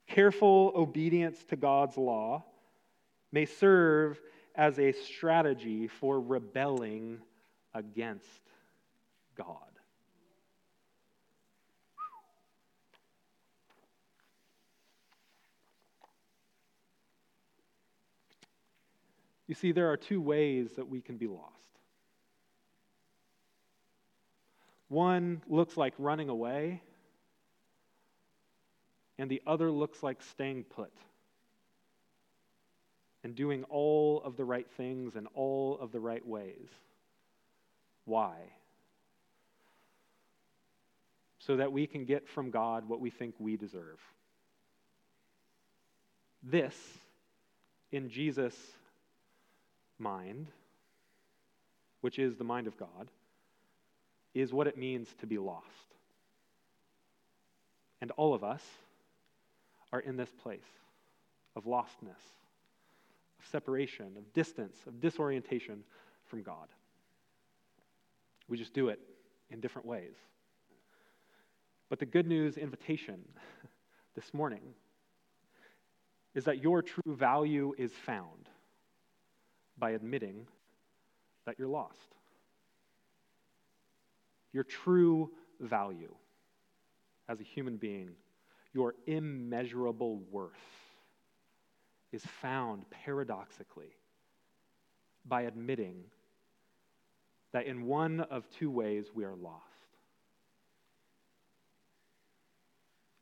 Careful 0.08 0.72
obedience 0.76 1.44
to 1.50 1.56
God's 1.56 1.98
law 1.98 2.46
may 3.32 3.46
serve 3.46 4.22
as 4.56 4.80
a 4.80 4.92
strategy 4.94 5.88
for 5.88 6.20
rebelling 6.20 7.20
against 7.74 8.42
God. 9.36 9.67
You 19.48 19.56
see, 19.56 19.72
there 19.72 19.90
are 19.90 19.98
two 19.98 20.22
ways 20.22 20.72
that 20.76 20.90
we 20.90 21.02
can 21.02 21.18
be 21.18 21.28
lost. 21.28 21.54
One 24.90 25.42
looks 25.48 25.76
like 25.76 25.94
running 25.98 26.30
away, 26.30 26.82
and 29.18 29.30
the 29.30 29.42
other 29.48 29.72
looks 29.72 30.04
like 30.04 30.22
staying 30.22 30.66
put 30.66 30.92
and 33.24 33.36
doing 33.36 33.64
all 33.66 34.22
of 34.24 34.38
the 34.38 34.46
right 34.46 34.70
things 34.78 35.16
in 35.16 35.28
all 35.28 35.78
of 35.82 35.92
the 35.92 36.00
right 36.00 36.26
ways. 36.26 36.70
Why? 38.06 38.36
So 41.40 41.58
that 41.58 41.72
we 41.72 41.88
can 41.88 42.06
get 42.06 42.28
from 42.28 42.52
God 42.52 42.88
what 42.88 43.02
we 43.02 43.10
think 43.10 43.36
we 43.40 43.58
deserve. 43.58 44.00
This, 46.44 46.76
in 47.92 48.10
Jesus' 48.10 48.56
mind, 50.00 50.48
which 52.02 52.20
is 52.20 52.36
the 52.36 52.44
mind 52.44 52.68
of 52.68 52.78
God, 52.78 53.10
is 54.34 54.54
what 54.54 54.68
it 54.68 54.78
means 54.78 55.08
to 55.20 55.28
be 55.28 55.38
lost. 55.38 55.66
And 58.02 58.12
all 58.12 58.34
of 58.34 58.44
us 58.44 58.64
are 59.92 60.00
in 60.00 60.18
this 60.18 60.30
place 60.44 60.60
of 61.56 61.66
lostness, 61.66 62.22
of 63.40 63.48
separation, 63.52 64.18
of 64.18 64.32
distance, 64.34 64.78
of 64.86 65.00
disorientation 65.00 65.84
from 66.26 66.44
God. 66.44 66.68
We 68.48 68.58
just 68.58 68.74
do 68.74 68.90
it 68.90 69.00
in 69.50 69.60
different 69.60 69.88
ways. 69.88 70.14
But 71.90 72.00
the 72.00 72.06
good 72.06 72.28
news 72.28 72.58
invitation 72.58 73.20
this 74.16 74.34
morning 74.34 74.74
is 76.36 76.44
that 76.46 76.62
your 76.62 76.82
true 76.82 77.16
value 77.16 77.74
is 77.78 77.92
found 77.92 78.50
by 79.78 79.92
admitting 79.92 80.48
that 81.46 81.58
you're 81.58 81.68
lost. 81.68 82.16
Your 84.54 84.64
true 84.64 85.32
value 85.60 86.14
as 87.30 87.40
a 87.40 87.44
human 87.44 87.78
being, 87.78 88.12
your 88.74 88.96
immeasurable 89.06 90.22
worth, 90.32 90.52
is 92.12 92.24
found 92.42 92.86
paradoxically 92.90 93.94
by 95.26 95.44
admitting 95.44 96.04
that 97.52 97.66
in 97.66 97.86
one 97.86 98.22
of 98.22 98.50
two 98.50 98.72
ways 98.72 99.08
we 99.14 99.24
are 99.24 99.36
lost. 99.36 99.64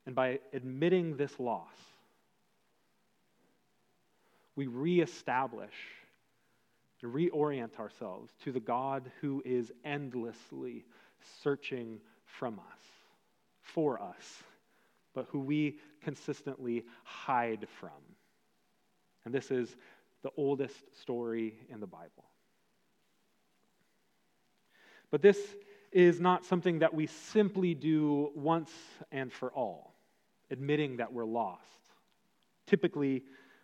And 0.06 0.14
by 0.14 0.38
admitting 0.52 1.16
this 1.16 1.38
loss, 1.40 1.74
we 4.54 4.68
reestablish 4.68 5.74
and 7.02 7.12
reorient 7.12 7.78
ourselves 7.78 8.32
to 8.44 8.52
the 8.52 8.60
God 8.60 9.10
who 9.20 9.42
is 9.44 9.72
endlessly 9.84 10.84
searching 11.42 12.00
from 12.24 12.58
us, 12.58 12.82
for 13.60 14.00
us, 14.00 14.42
but 15.14 15.26
who 15.30 15.40
we 15.40 15.78
consistently 16.02 16.84
hide 17.04 17.66
from. 17.80 17.90
And 19.24 19.34
this 19.34 19.50
is 19.50 19.76
the 20.22 20.30
oldest 20.36 20.74
story 21.00 21.54
in 21.68 21.80
the 21.80 21.86
Bible. 21.86 22.24
But 25.10 25.22
this 25.22 25.38
is 25.92 26.20
not 26.20 26.44
something 26.44 26.80
that 26.80 26.92
we 26.92 27.06
simply 27.06 27.74
do 27.74 28.30
once 28.34 28.70
and 29.12 29.32
for 29.32 29.50
all, 29.52 29.94
admitting 30.50 30.96
that 30.98 31.12
we're 31.12 31.24
lost. 31.24 31.62
Typically, 32.66 33.22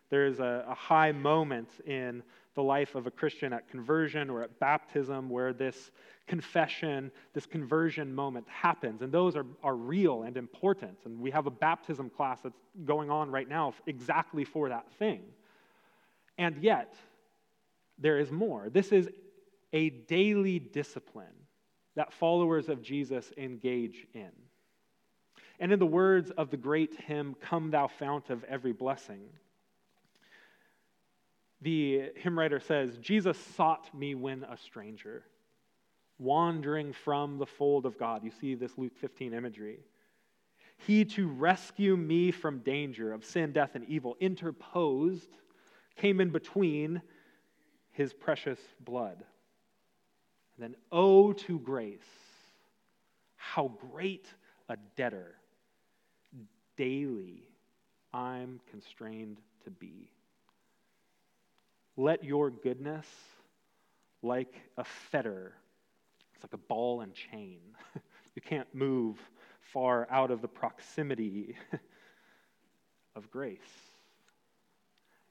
there 0.09 0.27
is 0.27 0.41
a, 0.41 0.65
a, 0.69 0.75
high 0.75 1.13
moment 1.13 1.69
in 1.87 2.23
the 2.55 2.63
life 2.63 2.95
of 2.95 3.07
a 3.07 3.11
Christian 3.11 3.53
at 3.53 3.69
conversion 3.69 4.29
or 4.29 4.43
at 4.43 4.59
baptism 4.59 5.29
where 5.31 5.53
this 5.53 5.91
confession, 6.27 7.11
this 7.33 7.47
conversion 7.47 8.15
moment 8.15 8.47
happens. 8.49 9.03
And 9.03 9.11
those 9.11 9.37
are, 9.37 9.47
are 9.63 9.75
real 9.75 10.23
and 10.23 10.37
important. 10.37 10.99
And 11.05 11.19
we 11.21 11.31
have 11.31 11.47
a 11.47 11.51
baptism 11.51 12.11
class 12.11 12.41
that's 12.43 12.59
going 12.85 13.11
on 13.11 13.31
right 13.31 13.49
now 13.49 13.75
exactly 13.87 14.45
for 14.45 14.69
that 14.69 14.91
thing. 14.99 15.23
And 16.39 16.63
yet, 16.63 16.95
there 17.99 18.19
is 18.19 18.31
more. 18.31 18.69
This 18.71 18.93
is 18.93 19.09
a 19.73 19.91
daily 19.91 20.59
discipline 20.59 21.27
that 21.95 22.13
followers 22.13 22.69
of 22.69 22.83
Jesus 22.83 23.33
engage 23.37 24.07
in. 24.15 24.31
And 25.59 25.73
in 25.73 25.79
the 25.79 25.87
words 25.87 26.31
of 26.33 26.51
the 26.51 26.57
great 26.57 26.95
hymn, 27.07 27.37
Come 27.41 27.71
Thou 27.71 27.87
Fount 27.87 28.31
of 28.31 28.43
Every 28.45 28.73
Blessing, 28.73 29.29
the 31.63 32.11
hymn 32.17 32.39
writer 32.39 32.61
says, 32.61 32.99
Jesus 32.99 33.39
sought 33.57 33.93
me 33.95 34.15
when 34.15 34.45
a 34.45 34.57
stranger, 34.57 35.23
wandering 36.19 36.93
from 36.93 37.39
the 37.39 37.47
fold 37.47 37.87
of 37.87 37.99
God. 37.99 38.25
You 38.25 38.33
see 38.41 38.55
this 38.55 38.77
Luke 38.77 38.97
15 39.01 39.33
imagery. 39.33 39.79
He 40.79 41.05
to 41.05 41.29
rescue 41.29 41.97
me 41.97 42.33
from 42.33 42.59
danger 42.59 43.13
of 43.13 43.25
sin, 43.25 43.53
death, 43.53 43.71
and 43.75 43.85
evil 43.89 44.17
interposed, 44.21 45.31
came 45.97 46.21
in 46.21 46.31
between 46.31 47.01
his 47.93 48.13
precious 48.13 48.59
blood. 48.81 49.23
And 50.57 50.65
then, 50.65 50.75
oh, 50.91 51.33
to 51.33 51.59
grace, 51.61 52.01
how 53.37 53.73
great 53.93 54.27
a 54.69 54.77
debtor 54.97 55.37
daily 56.77 57.49
I'm 58.13 58.61
constrained 58.71 59.39
to 59.65 59.71
be. 59.71 60.11
Let 61.97 62.25
your 62.25 62.51
goodness, 62.51 63.07
like 64.23 64.55
a 64.79 64.85
fetter, 64.85 65.53
it's 66.35 66.43
like 66.43 66.55
a 66.55 66.69
ball 66.69 67.03
and 67.03 67.13
chain. 67.15 67.61
you 68.35 68.43
can't 68.43 68.73
move 68.75 69.19
far 69.73 70.09
out 70.11 70.31
of 70.31 70.43
the 70.43 70.49
proximity 70.49 71.57
of 73.17 73.31
grace. 73.31 73.61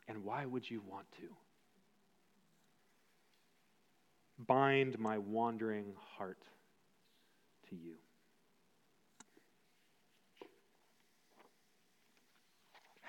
And 0.08 0.24
why 0.24 0.46
would 0.46 0.70
you 0.70 0.82
want 0.88 1.12
to? 1.14 1.28
Bind 4.46 5.00
my 5.00 5.18
wandering 5.18 5.94
heart 6.18 6.44
to 7.70 7.76
you. 7.76 7.96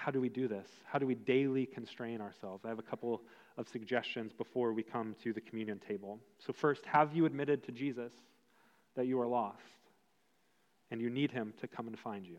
How 0.02 0.10
do 0.10 0.20
we 0.20 0.28
do 0.28 0.48
this? 0.48 0.66
How 0.84 0.98
do 0.98 1.06
we 1.06 1.14
daily 1.14 1.64
constrain 1.64 2.20
ourselves? 2.20 2.64
I 2.64 2.68
have 2.70 2.80
a 2.80 2.82
couple 2.82 3.22
of 3.56 3.68
suggestions 3.68 4.32
before 4.32 4.72
we 4.72 4.82
come 4.82 5.14
to 5.22 5.32
the 5.32 5.40
communion 5.40 5.78
table. 5.78 6.18
So, 6.44 6.52
first, 6.52 6.84
have 6.86 7.14
you 7.14 7.24
admitted 7.24 7.62
to 7.66 7.72
Jesus 7.72 8.12
that 8.96 9.06
you 9.06 9.20
are 9.20 9.28
lost 9.28 9.60
and 10.90 11.00
you 11.00 11.08
need 11.08 11.30
him 11.30 11.54
to 11.60 11.68
come 11.68 11.86
and 11.86 11.96
find 11.96 12.26
you? 12.26 12.38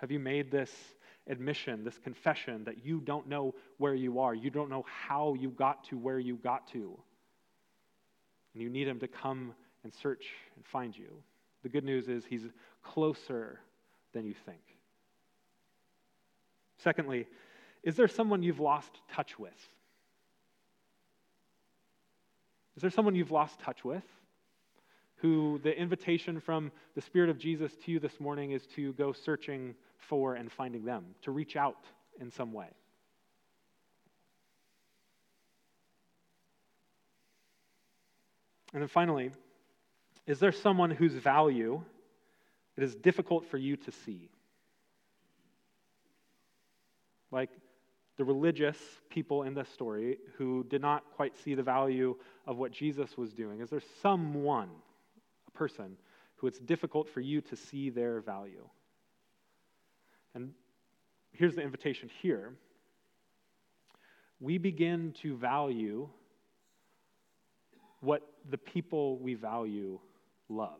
Have 0.00 0.10
you 0.10 0.18
made 0.18 0.50
this 0.50 0.72
admission, 1.28 1.84
this 1.84 1.98
confession 1.98 2.64
that 2.64 2.84
you 2.84 2.98
don't 2.98 3.28
know 3.28 3.54
where 3.76 3.94
you 3.94 4.18
are? 4.18 4.34
You 4.34 4.50
don't 4.50 4.68
know 4.68 4.84
how 4.88 5.34
you 5.34 5.50
got 5.50 5.84
to 5.90 5.96
where 5.96 6.18
you 6.18 6.34
got 6.42 6.66
to. 6.72 6.98
And 8.52 8.64
you 8.64 8.68
need 8.68 8.88
him 8.88 8.98
to 8.98 9.06
come 9.06 9.54
and 9.84 9.94
search 9.94 10.26
and 10.56 10.66
find 10.66 10.98
you. 10.98 11.22
The 11.62 11.68
good 11.68 11.84
news 11.84 12.08
is 12.08 12.24
he's 12.24 12.42
closer 12.82 13.60
than 14.18 14.26
you 14.26 14.34
think. 14.44 14.60
Secondly, 16.78 17.26
is 17.84 17.94
there 17.94 18.08
someone 18.08 18.42
you've 18.42 18.58
lost 18.58 18.90
touch 19.12 19.38
with? 19.38 19.52
Is 22.76 22.82
there 22.82 22.90
someone 22.90 23.14
you've 23.14 23.30
lost 23.30 23.60
touch 23.60 23.84
with? 23.84 24.02
Who 25.18 25.60
the 25.62 25.76
invitation 25.76 26.40
from 26.40 26.72
the 26.96 27.00
Spirit 27.00 27.30
of 27.30 27.38
Jesus 27.38 27.72
to 27.84 27.92
you 27.92 28.00
this 28.00 28.18
morning 28.18 28.50
is 28.52 28.66
to 28.74 28.92
go 28.94 29.12
searching 29.12 29.76
for 29.98 30.34
and 30.34 30.50
finding 30.50 30.84
them, 30.84 31.04
to 31.22 31.30
reach 31.30 31.54
out 31.54 31.84
in 32.20 32.30
some 32.32 32.52
way. 32.52 32.68
And 38.72 38.82
then 38.82 38.88
finally, 38.88 39.30
is 40.26 40.40
there 40.40 40.52
someone 40.52 40.90
whose 40.90 41.14
value 41.14 41.82
it 42.78 42.84
is 42.84 42.94
difficult 42.94 43.44
for 43.44 43.58
you 43.58 43.76
to 43.76 43.90
see? 43.90 44.30
Like 47.32 47.50
the 48.16 48.24
religious 48.24 48.78
people 49.10 49.42
in 49.42 49.52
this 49.52 49.68
story 49.68 50.18
who 50.36 50.64
did 50.70 50.80
not 50.80 51.02
quite 51.16 51.36
see 51.36 51.56
the 51.56 51.62
value 51.62 52.14
of 52.46 52.56
what 52.56 52.70
Jesus 52.70 53.16
was 53.16 53.32
doing. 53.32 53.60
Is 53.60 53.70
there 53.70 53.82
someone, 54.00 54.70
a 55.48 55.50
person, 55.50 55.96
who 56.36 56.46
it's 56.46 56.60
difficult 56.60 57.08
for 57.08 57.20
you 57.20 57.40
to 57.40 57.56
see 57.56 57.90
their 57.90 58.20
value? 58.20 58.68
And 60.36 60.52
here's 61.32 61.56
the 61.56 61.62
invitation 61.62 62.08
here 62.22 62.54
we 64.40 64.56
begin 64.56 65.12
to 65.22 65.36
value 65.36 66.08
what 67.98 68.22
the 68.48 68.58
people 68.58 69.18
we 69.18 69.34
value 69.34 69.98
love. 70.48 70.78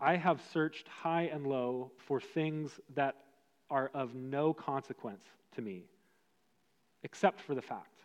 I 0.00 0.16
have 0.16 0.42
searched 0.52 0.88
high 0.88 1.30
and 1.32 1.46
low 1.46 1.90
for 1.98 2.20
things 2.20 2.78
that 2.94 3.16
are 3.70 3.90
of 3.94 4.14
no 4.14 4.52
consequence 4.52 5.24
to 5.54 5.62
me, 5.62 5.84
except 7.02 7.40
for 7.40 7.54
the 7.54 7.62
fact 7.62 8.00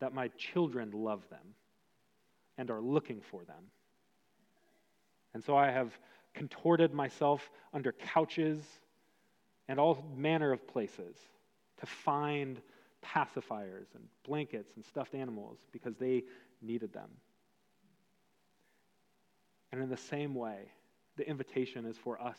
that 0.00 0.12
my 0.14 0.28
children 0.28 0.90
love 0.92 1.28
them 1.30 1.54
and 2.58 2.70
are 2.70 2.80
looking 2.80 3.20
for 3.20 3.44
them. 3.44 3.64
And 5.34 5.44
so 5.44 5.56
I 5.56 5.70
have 5.70 5.92
contorted 6.34 6.92
myself 6.92 7.50
under 7.72 7.92
couches 7.92 8.62
and 9.68 9.78
all 9.78 10.04
manner 10.16 10.52
of 10.52 10.66
places 10.66 11.16
to 11.78 11.86
find 11.86 12.60
pacifiers 13.02 13.86
and 13.94 14.04
blankets 14.26 14.72
and 14.76 14.84
stuffed 14.84 15.14
animals 15.14 15.58
because 15.72 15.94
they 15.96 16.24
needed 16.60 16.92
them. 16.92 17.08
And 19.72 19.82
in 19.82 19.88
the 19.88 19.96
same 19.96 20.34
way, 20.34 20.72
the 21.16 21.28
invitation 21.28 21.86
is 21.86 21.96
for 21.96 22.20
us 22.20 22.38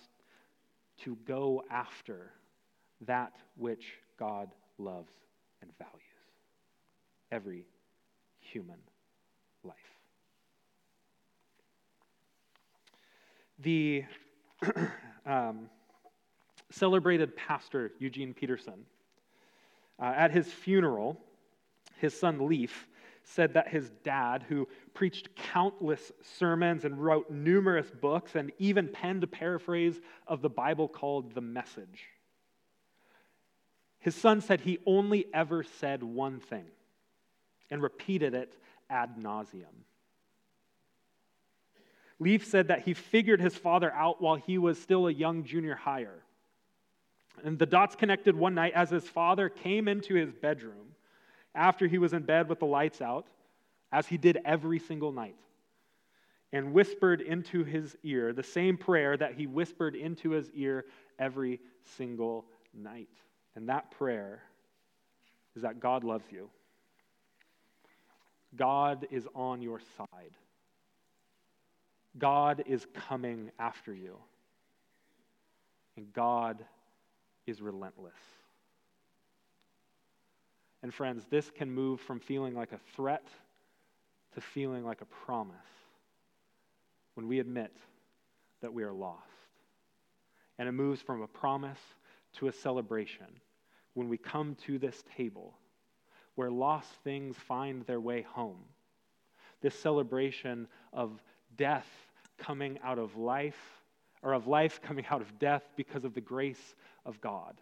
to 1.03 1.17
go 1.25 1.63
after 1.69 2.31
that 3.05 3.33
which 3.57 3.93
God 4.19 4.49
loves 4.77 5.13
and 5.61 5.71
values 5.77 6.01
every 7.31 7.65
human 8.39 8.79
life. 9.63 9.75
the 13.63 14.03
um, 15.25 15.69
celebrated 16.69 17.35
pastor 17.35 17.91
Eugene 17.99 18.33
Peterson. 18.33 18.85
Uh, 19.99 20.13
at 20.15 20.31
his 20.31 20.47
funeral, 20.47 21.19
his 21.97 22.17
son 22.17 22.47
Leif 22.47 22.87
said 23.23 23.53
that 23.53 23.67
his 23.67 23.89
dad, 24.03 24.43
who 24.47 24.67
preached 24.93 25.35
countless 25.35 26.11
sermons 26.21 26.85
and 26.85 27.03
wrote 27.03 27.29
numerous 27.29 27.89
books 27.89 28.35
and 28.35 28.51
even 28.57 28.87
penned 28.87 29.23
a 29.23 29.27
paraphrase 29.27 29.99
of 30.27 30.41
the 30.41 30.49
Bible 30.49 30.87
called 30.87 31.33
The 31.33 31.41
Message, 31.41 32.09
his 33.99 34.15
son 34.15 34.41
said 34.41 34.61
he 34.61 34.79
only 34.85 35.27
ever 35.33 35.63
said 35.63 36.01
one 36.01 36.39
thing 36.39 36.65
and 37.69 37.81
repeated 37.81 38.33
it 38.33 38.57
ad 38.89 39.15
nauseum. 39.17 39.85
Leif 42.19 42.45
said 42.45 42.67
that 42.67 42.83
he 42.83 42.93
figured 42.93 43.41
his 43.41 43.55
father 43.55 43.91
out 43.93 44.21
while 44.21 44.35
he 44.35 44.57
was 44.57 44.79
still 44.79 45.07
a 45.07 45.13
young 45.13 45.43
junior 45.43 45.75
higher. 45.75 46.23
And 47.43 47.57
the 47.57 47.65
dots 47.65 47.95
connected 47.95 48.35
one 48.35 48.53
night 48.53 48.73
as 48.73 48.89
his 48.89 49.07
father 49.07 49.49
came 49.49 49.87
into 49.87 50.13
his 50.13 50.31
bedroom 50.31 50.90
after 51.55 51.87
he 51.87 51.97
was 51.97 52.13
in 52.13 52.23
bed 52.23 52.49
with 52.49 52.59
the 52.59 52.65
lights 52.65 53.01
out, 53.01 53.27
as 53.91 54.07
he 54.07 54.17
did 54.17 54.39
every 54.45 54.79
single 54.79 55.11
night, 55.11 55.35
and 56.53 56.73
whispered 56.73 57.21
into 57.21 57.63
his 57.63 57.95
ear 58.03 58.33
the 58.33 58.43
same 58.43 58.77
prayer 58.77 59.17
that 59.17 59.33
he 59.33 59.47
whispered 59.47 59.95
into 59.95 60.31
his 60.31 60.49
ear 60.53 60.85
every 61.19 61.59
single 61.97 62.45
night. 62.73 63.09
And 63.55 63.69
that 63.69 63.91
prayer 63.91 64.41
is 65.55 65.63
that 65.63 65.79
God 65.79 66.03
loves 66.03 66.25
you. 66.31 66.49
God 68.55 69.07
is 69.11 69.27
on 69.35 69.61
your 69.61 69.79
side. 69.97 70.35
God 72.17 72.63
is 72.65 72.85
coming 73.07 73.51
after 73.59 73.93
you. 73.93 74.17
And 75.97 76.11
God 76.13 76.63
is 77.47 77.61
relentless. 77.61 78.13
And 80.83 80.93
friends, 80.93 81.25
this 81.29 81.51
can 81.51 81.71
move 81.71 81.99
from 82.01 82.19
feeling 82.19 82.55
like 82.55 82.71
a 82.71 82.79
threat 82.95 83.27
to 84.33 84.41
feeling 84.41 84.83
like 84.83 85.01
a 85.01 85.05
promise 85.05 85.55
when 87.15 87.27
we 87.27 87.39
admit 87.39 87.75
that 88.61 88.73
we 88.73 88.83
are 88.83 88.93
lost. 88.93 89.27
And 90.57 90.67
it 90.67 90.73
moves 90.73 91.01
from 91.01 91.21
a 91.21 91.27
promise 91.27 91.79
to 92.37 92.47
a 92.47 92.53
celebration 92.53 93.27
when 93.93 94.07
we 94.09 94.17
come 94.17 94.55
to 94.65 94.79
this 94.79 95.03
table 95.15 95.53
where 96.35 96.49
lost 96.49 96.89
things 97.03 97.35
find 97.35 97.85
their 97.85 97.99
way 97.99 98.21
home. 98.21 98.63
This 99.61 99.77
celebration 99.77 100.67
of 100.93 101.21
death 101.57 101.87
coming 102.37 102.79
out 102.83 102.97
of 102.97 103.15
life, 103.17 103.83
or 104.23 104.33
of 104.33 104.47
life 104.47 104.81
coming 104.81 105.05
out 105.09 105.21
of 105.21 105.37
death 105.39 105.63
because 105.75 106.05
of 106.05 106.13
the 106.13 106.21
grace 106.21 106.75
of 107.05 107.19
God. 107.21 107.55